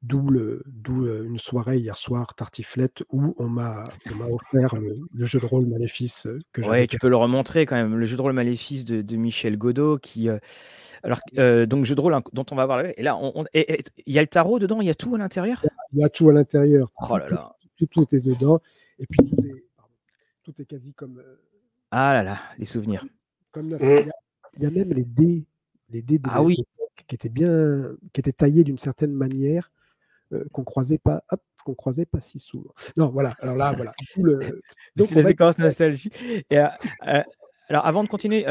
[0.00, 3.84] D'où une soirée hier soir tartiflette où on m'a
[4.30, 7.96] offert le, jeu de rôle Maléfice que Ouais, tu peux le remontrer quand même.
[7.96, 10.28] Le jeu de rôle Maléfice de, de Michel Godot qui,
[11.02, 12.94] alors, euh, donc, jeu de rôle dont on va parler.
[12.96, 13.18] Et là,
[13.54, 15.64] il y a le tarot dedans, il y a tout à l'intérieur?
[15.92, 16.92] Il y a tout à l'intérieur.
[17.08, 17.56] Oh là là.
[17.76, 18.60] Tout, est dedans.
[18.98, 19.30] Et puis,
[20.42, 21.18] tout est, quasi comme.
[21.18, 21.36] Euh,
[21.90, 23.04] ah là là, les souvenirs.
[23.52, 25.44] Comme il, y a, même les dés,
[25.90, 26.56] les dés de ah oui.
[27.06, 29.70] qui étaient bien, qui étaient taillés d'une certaine manière
[30.52, 32.72] qu'on croisait pas, hop, qu'on croisait pas si souvent.
[32.96, 33.34] Non, voilà.
[33.40, 33.92] Alors là, voilà.
[34.96, 36.10] C'est la séquence nostalgie.
[36.50, 36.58] Et,
[37.68, 38.46] alors, avant de continuer,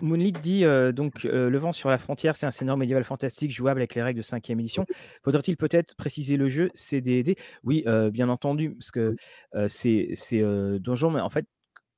[0.00, 0.64] Moonlit dit
[0.94, 4.20] donc Le vent sur la frontière, c'est un scénario médiéval fantastique jouable avec les règles
[4.20, 4.86] de 5e édition.
[5.22, 9.14] Faudrait-il peut-être préciser le jeu CDD Oui, bien entendu, parce que
[9.68, 10.42] c'est
[10.80, 11.46] Donjon, mais en fait,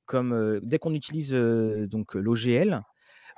[0.05, 2.81] comme dès qu'on utilise donc l'OGL,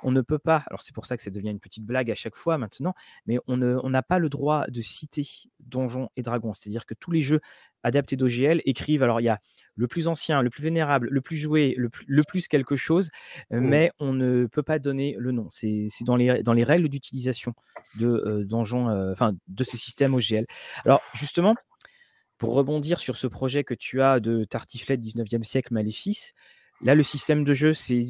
[0.02, 2.14] on ne peut pas, alors c'est pour ça que ça devient une petite blague à
[2.14, 2.94] chaque fois maintenant,
[3.26, 5.22] mais on n'a pas le droit de citer
[5.60, 6.52] Donjons et Dragons.
[6.52, 7.40] C'est-à-dire que tous les jeux
[7.82, 9.40] adaptés d'OGL écrivent, alors il y a
[9.76, 11.88] le plus ancien, le plus vénérable, le plus joué, le
[12.22, 13.10] plus, quelque chose,
[13.50, 13.58] mmh.
[13.58, 15.48] mais on ne peut pas donner le nom.
[15.50, 17.54] C'est dans les, dans les règles d'utilisation
[17.98, 20.46] de euh, donjons, euh, enfin de ce système OGL.
[20.84, 21.54] Alors justement,
[22.38, 26.32] pour rebondir sur ce projet que tu as de Tartiflette 19e siècle Maléfice,
[26.82, 28.06] là le système de jeu, c'est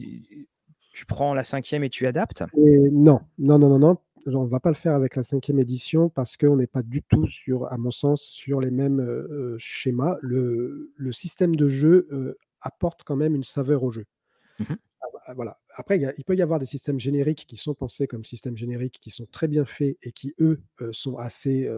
[0.96, 2.42] tu prends la cinquième et tu adaptes?
[2.56, 3.98] Non, non, non, non, non.
[4.26, 7.02] On ne va pas le faire avec la cinquième édition parce qu'on n'est pas du
[7.02, 10.16] tout sur, à mon sens, sur les mêmes euh, euh, schémas.
[10.22, 14.06] Le, système de jeu euh, apporte quand même une saveur au jeu.
[14.58, 14.64] Mmh
[15.02, 15.60] ah bah, voilà.
[15.74, 19.10] Après, il peut y avoir des systèmes génériques qui sont pensés comme systèmes génériques, qui
[19.10, 21.70] sont très bien faits et qui, eux, sont assez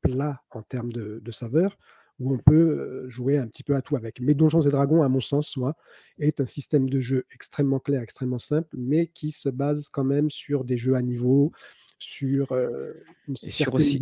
[0.00, 1.76] plats en termes de, de saveur
[2.20, 4.20] où on peut jouer un petit peu à tout avec.
[4.20, 5.76] Mais Donjons et Dragons, à mon sens, moi,
[6.18, 10.30] est un système de jeu extrêmement clair, extrêmement simple, mais qui se base quand même
[10.30, 11.52] sur des jeux à niveau,
[11.98, 14.00] sur une et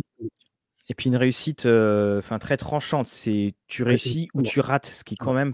[0.89, 5.15] Et puis une réussite enfin très tranchante, c'est tu réussis ou tu rates, ce qui
[5.15, 5.53] est quand même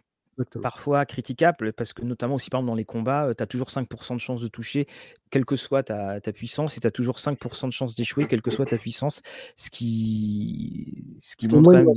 [0.62, 4.16] parfois critiquable, parce que notamment aussi par exemple dans les combats, tu as toujours 5%
[4.16, 4.88] de chance de toucher,
[5.30, 8.52] quelle que soit ta, puissance, et tu as toujours 5% de chance d'échouer, quelle que
[8.52, 9.22] soit ta puissance,
[9.56, 11.94] ce qui, ce qui montre quand même...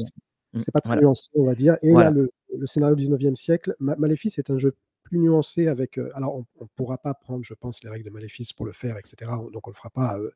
[0.52, 1.76] Mmh, c'est pas très nuancé, on va dire.
[1.82, 2.30] Et là, le,
[2.66, 5.98] scénario du 19e siècle, Maléfice est un jeu plus nuancé avec.
[5.98, 8.72] Euh, alors, on ne pourra pas prendre, je pense, les règles de Maléfice pour le
[8.72, 9.30] faire, etc.
[9.52, 10.30] Donc, on ne le fera pas euh,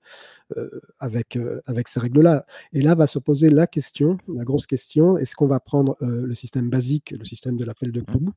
[0.56, 2.46] euh, avec, avec ces règles-là.
[2.72, 6.34] Et là, va se poser la question, la grosse question est-ce qu'on va prendre le
[6.34, 8.32] système basique, le système de l'appel de clou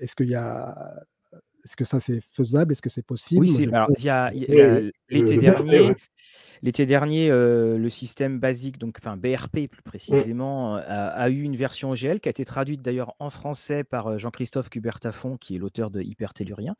[0.00, 1.02] Est-ce qu'il y a
[1.66, 2.70] est-ce que ça c'est faisable?
[2.70, 3.40] Est-ce que c'est possible?
[3.40, 3.66] Oui, c'est.
[3.74, 4.30] Alors, il y a,
[5.10, 5.96] l'été dernier,
[6.62, 11.56] l'été dernier, euh, le système basique, donc enfin BRP plus précisément, euh, a, eu une
[11.56, 15.58] version OGL qui a été traduite d'ailleurs en français par euh, Jean-Christophe Cubertafon, qui est
[15.58, 16.76] l'auteur de Hypertellurien.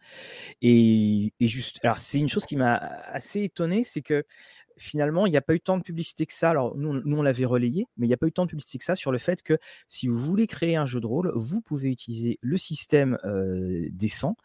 [0.62, 4.24] Et, et juste, alors c'est une chose qui m'a assez étonné, c'est que
[4.76, 6.51] finalement, il n'y a pas eu tant de publicité que ça.
[6.51, 8.78] Alors, nous, nous on l'avait relayé, mais il n'y a pas eu tant de publicité
[8.78, 9.59] que ça sur le fait que
[9.89, 14.37] si vous voulez créer un jeu de rôle, vous pouvez utiliser le système euh, décent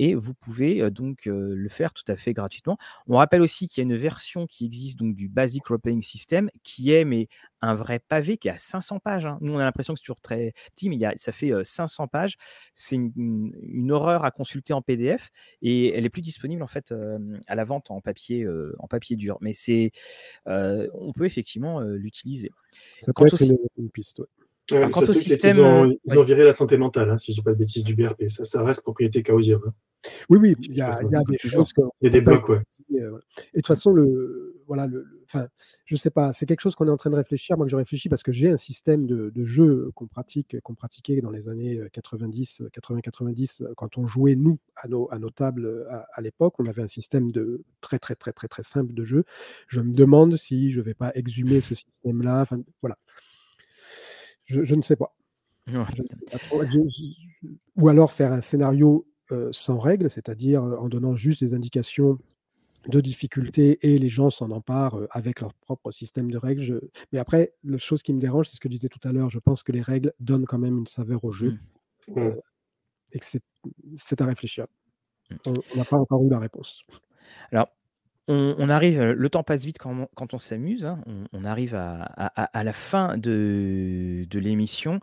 [0.00, 2.78] et vous pouvez donc le faire tout à fait gratuitement.
[3.06, 6.00] On rappelle aussi qu'il y a une version qui existe donc du Basic Role Playing
[6.00, 7.28] System qui est mais
[7.60, 9.26] un vrai pavé qui a 500 pages.
[9.26, 9.36] Hein.
[9.42, 11.52] Nous, on a l'impression que c'est toujours très petit, mais il y a, ça fait
[11.62, 12.36] 500 pages.
[12.72, 15.28] C'est une, horreur à consulter en PDF
[15.60, 16.94] et elle est plus disponible en fait
[17.46, 18.46] à la vente en papier,
[18.78, 19.36] en papier dur.
[19.42, 19.90] Mais c'est,
[20.46, 22.50] on peut effectivement l'utiliser.
[23.00, 23.42] Ça peut être
[23.76, 24.22] une, piste.
[24.90, 27.42] Quant au système, ils, ont, ils ont, viré la santé mentale, hein, si je dis
[27.42, 28.28] pas de bêtises, du BRP.
[28.28, 29.60] Ça, ça reste propriété chaosienne.
[29.66, 29.74] Hein.
[30.28, 31.72] Oui, oui, il y a, des choses.
[32.00, 32.62] Il y a des blocs, ouais.
[32.92, 33.18] Euh,
[33.52, 35.48] et de toute façon, le, voilà, le, enfin,
[35.84, 37.56] je sais pas, c'est quelque chose qu'on est en train de réfléchir.
[37.56, 41.20] Moi, que je réfléchis parce que j'ai un système de, jeu qu'on pratique, qu'on pratiquait
[41.20, 46.20] dans les années 90, 80-90, quand on jouait nous à nos, à nos tables à,
[46.22, 46.54] l'époque.
[46.58, 49.24] On avait un système de très, très, très, très, très simple de jeu.
[49.68, 52.42] Je me demande si je vais pas exhumer ce système-là.
[52.42, 52.96] Enfin, voilà.
[54.50, 55.14] Je, ne sais pas.
[57.76, 62.18] ou alors faire un scénario euh, sans règles, c'est-à-dire euh, en donnant juste des indications
[62.88, 66.80] de difficulté et les gens s'en emparent euh, avec leur propre système de règles.
[67.12, 69.30] Mais après, la chose qui me dérange, c'est ce que je disais tout à l'heure,
[69.30, 71.58] je pense que les règles donnent quand même une saveur au jeu
[72.08, 72.30] mmh.
[73.12, 73.26] et que
[73.98, 74.66] c'est à réfléchir.
[75.30, 75.52] Mmh.
[75.74, 76.82] On n'a pas encore eu la réponse.
[77.52, 77.68] Alors,
[78.30, 81.02] on, arrive, le temps passe vite quand on, s'amuse, hein.
[81.32, 85.00] on, arrive à, la fin de, l'émission.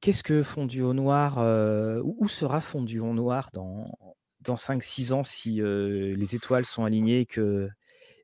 [0.00, 3.98] Qu'est-ce que Fondu au noir, euh, où sera Fondu au noir dans
[4.42, 7.68] dans 5-6 ans si, euh, les étoiles sont alignées et que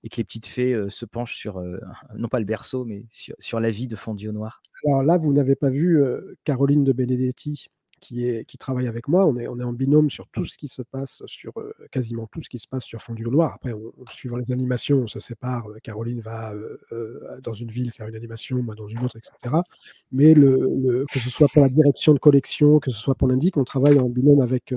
[0.05, 1.61] et que les petites fées, euh, se penchent sur,
[2.17, 4.62] non pas le berceau, mais sur la vie de Fondu au noir?
[4.87, 6.03] Alors là, vous n'avez pas vu,
[6.45, 7.69] Caroline de Benedetti?
[8.05, 9.27] Qui, travaille avec moi.
[9.27, 12.43] On est, on en binôme sur tout ce qui se passe, sur euh, quasiment tout
[12.43, 13.53] ce qui se passe sur Fond du Noir.
[13.55, 13.75] Après,
[14.13, 15.69] suivant les animations, on se sépare.
[15.69, 19.57] Euh, Caroline va euh, dans une ville faire une animation, moi dans une autre, etc.
[20.13, 23.65] Mais que ce soit pour la direction de collection, que ce soit pour l'indique, on
[23.65, 24.75] travaille en binôme avec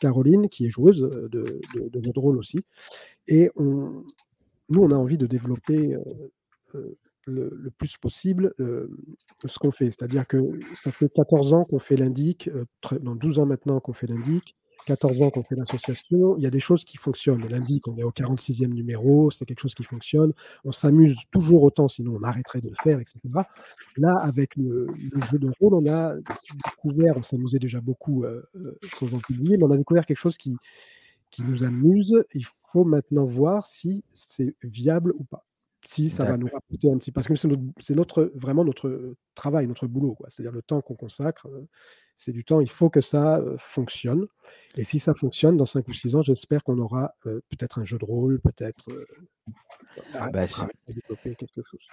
[0.00, 2.58] Caroline, qui est joueuse de, de, de rôle aussi.
[3.28, 4.04] Et on,
[4.68, 5.96] nous, on a envie de développer
[7.26, 9.86] le, plus possible ce qu'on fait.
[9.86, 10.38] C'est-à-dire que
[10.74, 12.50] ça fait 14 ans qu'on fait l'indic,
[13.00, 14.56] dans 12 ans maintenant qu'on fait l'indic,
[14.86, 17.46] 14 ans qu'on fait l'association, il y a des choses qui fonctionnent.
[17.48, 20.32] Lundi, qu'on est au 46e numéro, c'est quelque chose qui fonctionne.
[20.64, 23.18] On s'amuse toujours autant, sinon on arrêterait de le faire, etc.
[23.96, 24.86] Là, avec le,
[25.30, 26.14] jeu de rôle, on a
[26.64, 30.18] découvert, on s'amusait déjà beaucoup euh, euh, sans en publier, mais on a découvert quelque
[30.18, 30.56] chose qui,
[31.30, 32.24] qui nous amuse.
[32.34, 35.44] Il faut maintenant voir si c'est viable ou pas
[35.88, 39.86] si ça va nous rapporter un petit parce que c'est notre, vraiment notre travail, notre
[39.86, 41.48] boulot, C'est-à-dire le temps qu'on consacre,
[42.16, 44.26] c'est du temps, il faut que ça fonctionne.
[44.76, 47.98] Et si ça fonctionne dans 5 ou 6 ans, j'espère qu'on aura peut-être un jeu
[47.98, 48.86] de rôle, peut-être
[50.14, 50.46] ah bah,
[50.88, 51.88] développer quelque chose.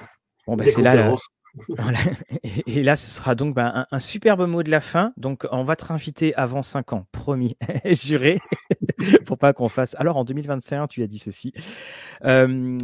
[0.47, 1.15] Bon, bah, c'est là,
[2.67, 5.13] Et, là, ce sera donc bah, un, superbe mot de la fin.
[5.17, 8.39] Donc, on va te réinviter avant 5 ans, promis, juré,
[9.25, 9.95] pour pas qu'on fasse.
[9.99, 11.53] Alors, en 2021, tu as dit ceci.
[12.23, 12.77] Euh,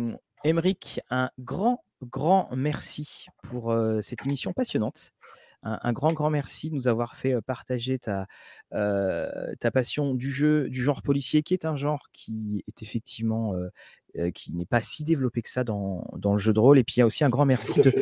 [0.44, 5.12] Émeric, un grand, grand merci pour cette émission passionnante.
[5.64, 8.28] Un, grand, grand merci de nous avoir fait partager ta,
[8.72, 13.54] ta passion du jeu, du genre policier, qui est un genre qui est effectivement
[14.34, 16.80] qui n'est pas si développé que ça dans, dans, le jeu de rôle.
[16.80, 17.94] Et puis il y a aussi un grand merci de,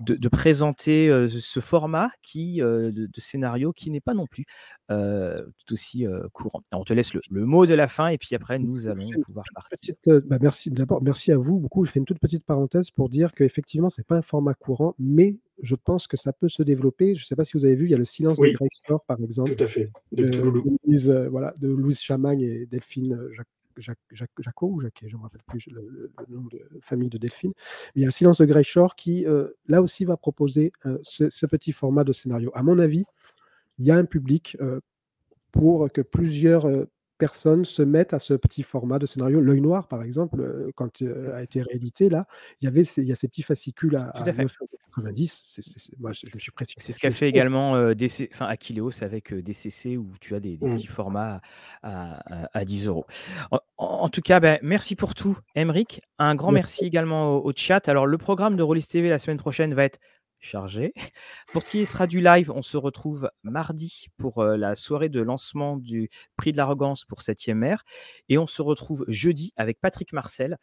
[0.00, 4.44] de, présenter ce format qui, de, scénario qui n'est pas non plus
[4.88, 6.62] tout aussi courant.
[6.72, 9.94] on te laisse le, mot de la fin et puis après nous allons pouvoir partir.
[10.26, 11.84] Bah, merci d'abord, merci à vous beaucoup.
[11.84, 15.36] Je fais une toute petite parenthèse pour dire qu'effectivement c'est pas un format courant, mais
[15.62, 17.14] je pense que ça peut se développer.
[17.14, 18.68] Je ne sais pas si vous avez vu, il y a le silence de Greg
[19.06, 19.54] par exemple.
[19.54, 19.90] Tout à fait.
[20.12, 23.48] De, Louise, voilà, de Louise Chamagne et Delphine Jacques
[23.78, 27.52] Jacques, ou Jacquet, je ne me rappelle plus le, nom de famille de Delphine.
[27.94, 28.62] il y a le silence de Grey
[28.96, 32.50] qui, euh, là aussi, va proposer euh, ce, petit format de scénario.
[32.54, 33.04] À mon avis,
[33.78, 34.80] il y a un public euh,
[35.52, 36.66] pour que plusieurs
[37.18, 39.40] personnes se mettent à ce petit format de scénario.
[39.40, 42.26] L'œil noir, par exemple, quand il a été réédité, là,
[42.60, 45.90] il y avait il y a ces petits fascicules à, 9,90.
[45.98, 46.76] moi, je, me suis précisé.
[46.78, 50.74] C'est ce qu'a fait également euh, DC, enfin, avec DCC, où tu as des, mmh.
[50.74, 51.40] petits formats
[51.82, 53.06] à, 10 euros.
[53.78, 56.00] En, tout cas, ben, merci pour tout, Emric.
[56.18, 57.88] Un grand merci, également au, au, chat.
[57.88, 59.98] Alors, le programme de Rollis TV la semaine prochaine va être
[60.46, 60.94] chargé.
[61.52, 65.20] Pour ce qui sera du live, on se retrouve mardi pour euh, la soirée de
[65.20, 67.84] lancement du prix de l'arrogance pour 7e ère.
[68.28, 70.56] Et on se retrouve jeudi avec Patrick Marcel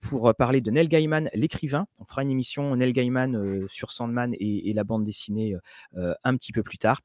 [0.00, 1.86] pour euh, parler de Neil Gaiman, l'écrivain.
[2.00, 5.54] On fera une émission Neil Gaiman euh, sur Sandman et, la bande dessinée
[5.94, 7.00] un petit peu plus tard.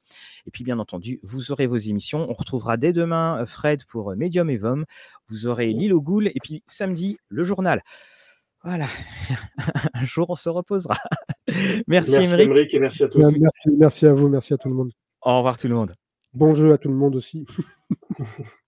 [0.45, 2.29] Et puis, bien entendu, vous aurez vos émissions.
[2.29, 4.83] On retrouvera dès demain Fred pour Medium Evom.
[5.29, 6.27] Vous aurez Lilo Ghoul.
[6.27, 7.81] Et puis, samedi, le journal.
[8.63, 8.85] Voilà,
[9.93, 10.95] un jour on se reposera.
[11.87, 13.19] merci, merci et merci à tous.
[13.19, 14.91] Merci, merci à vous, merci à tout le monde.
[15.21, 15.95] Au revoir tout le monde.
[16.33, 17.45] Bon jeu à tout le monde aussi.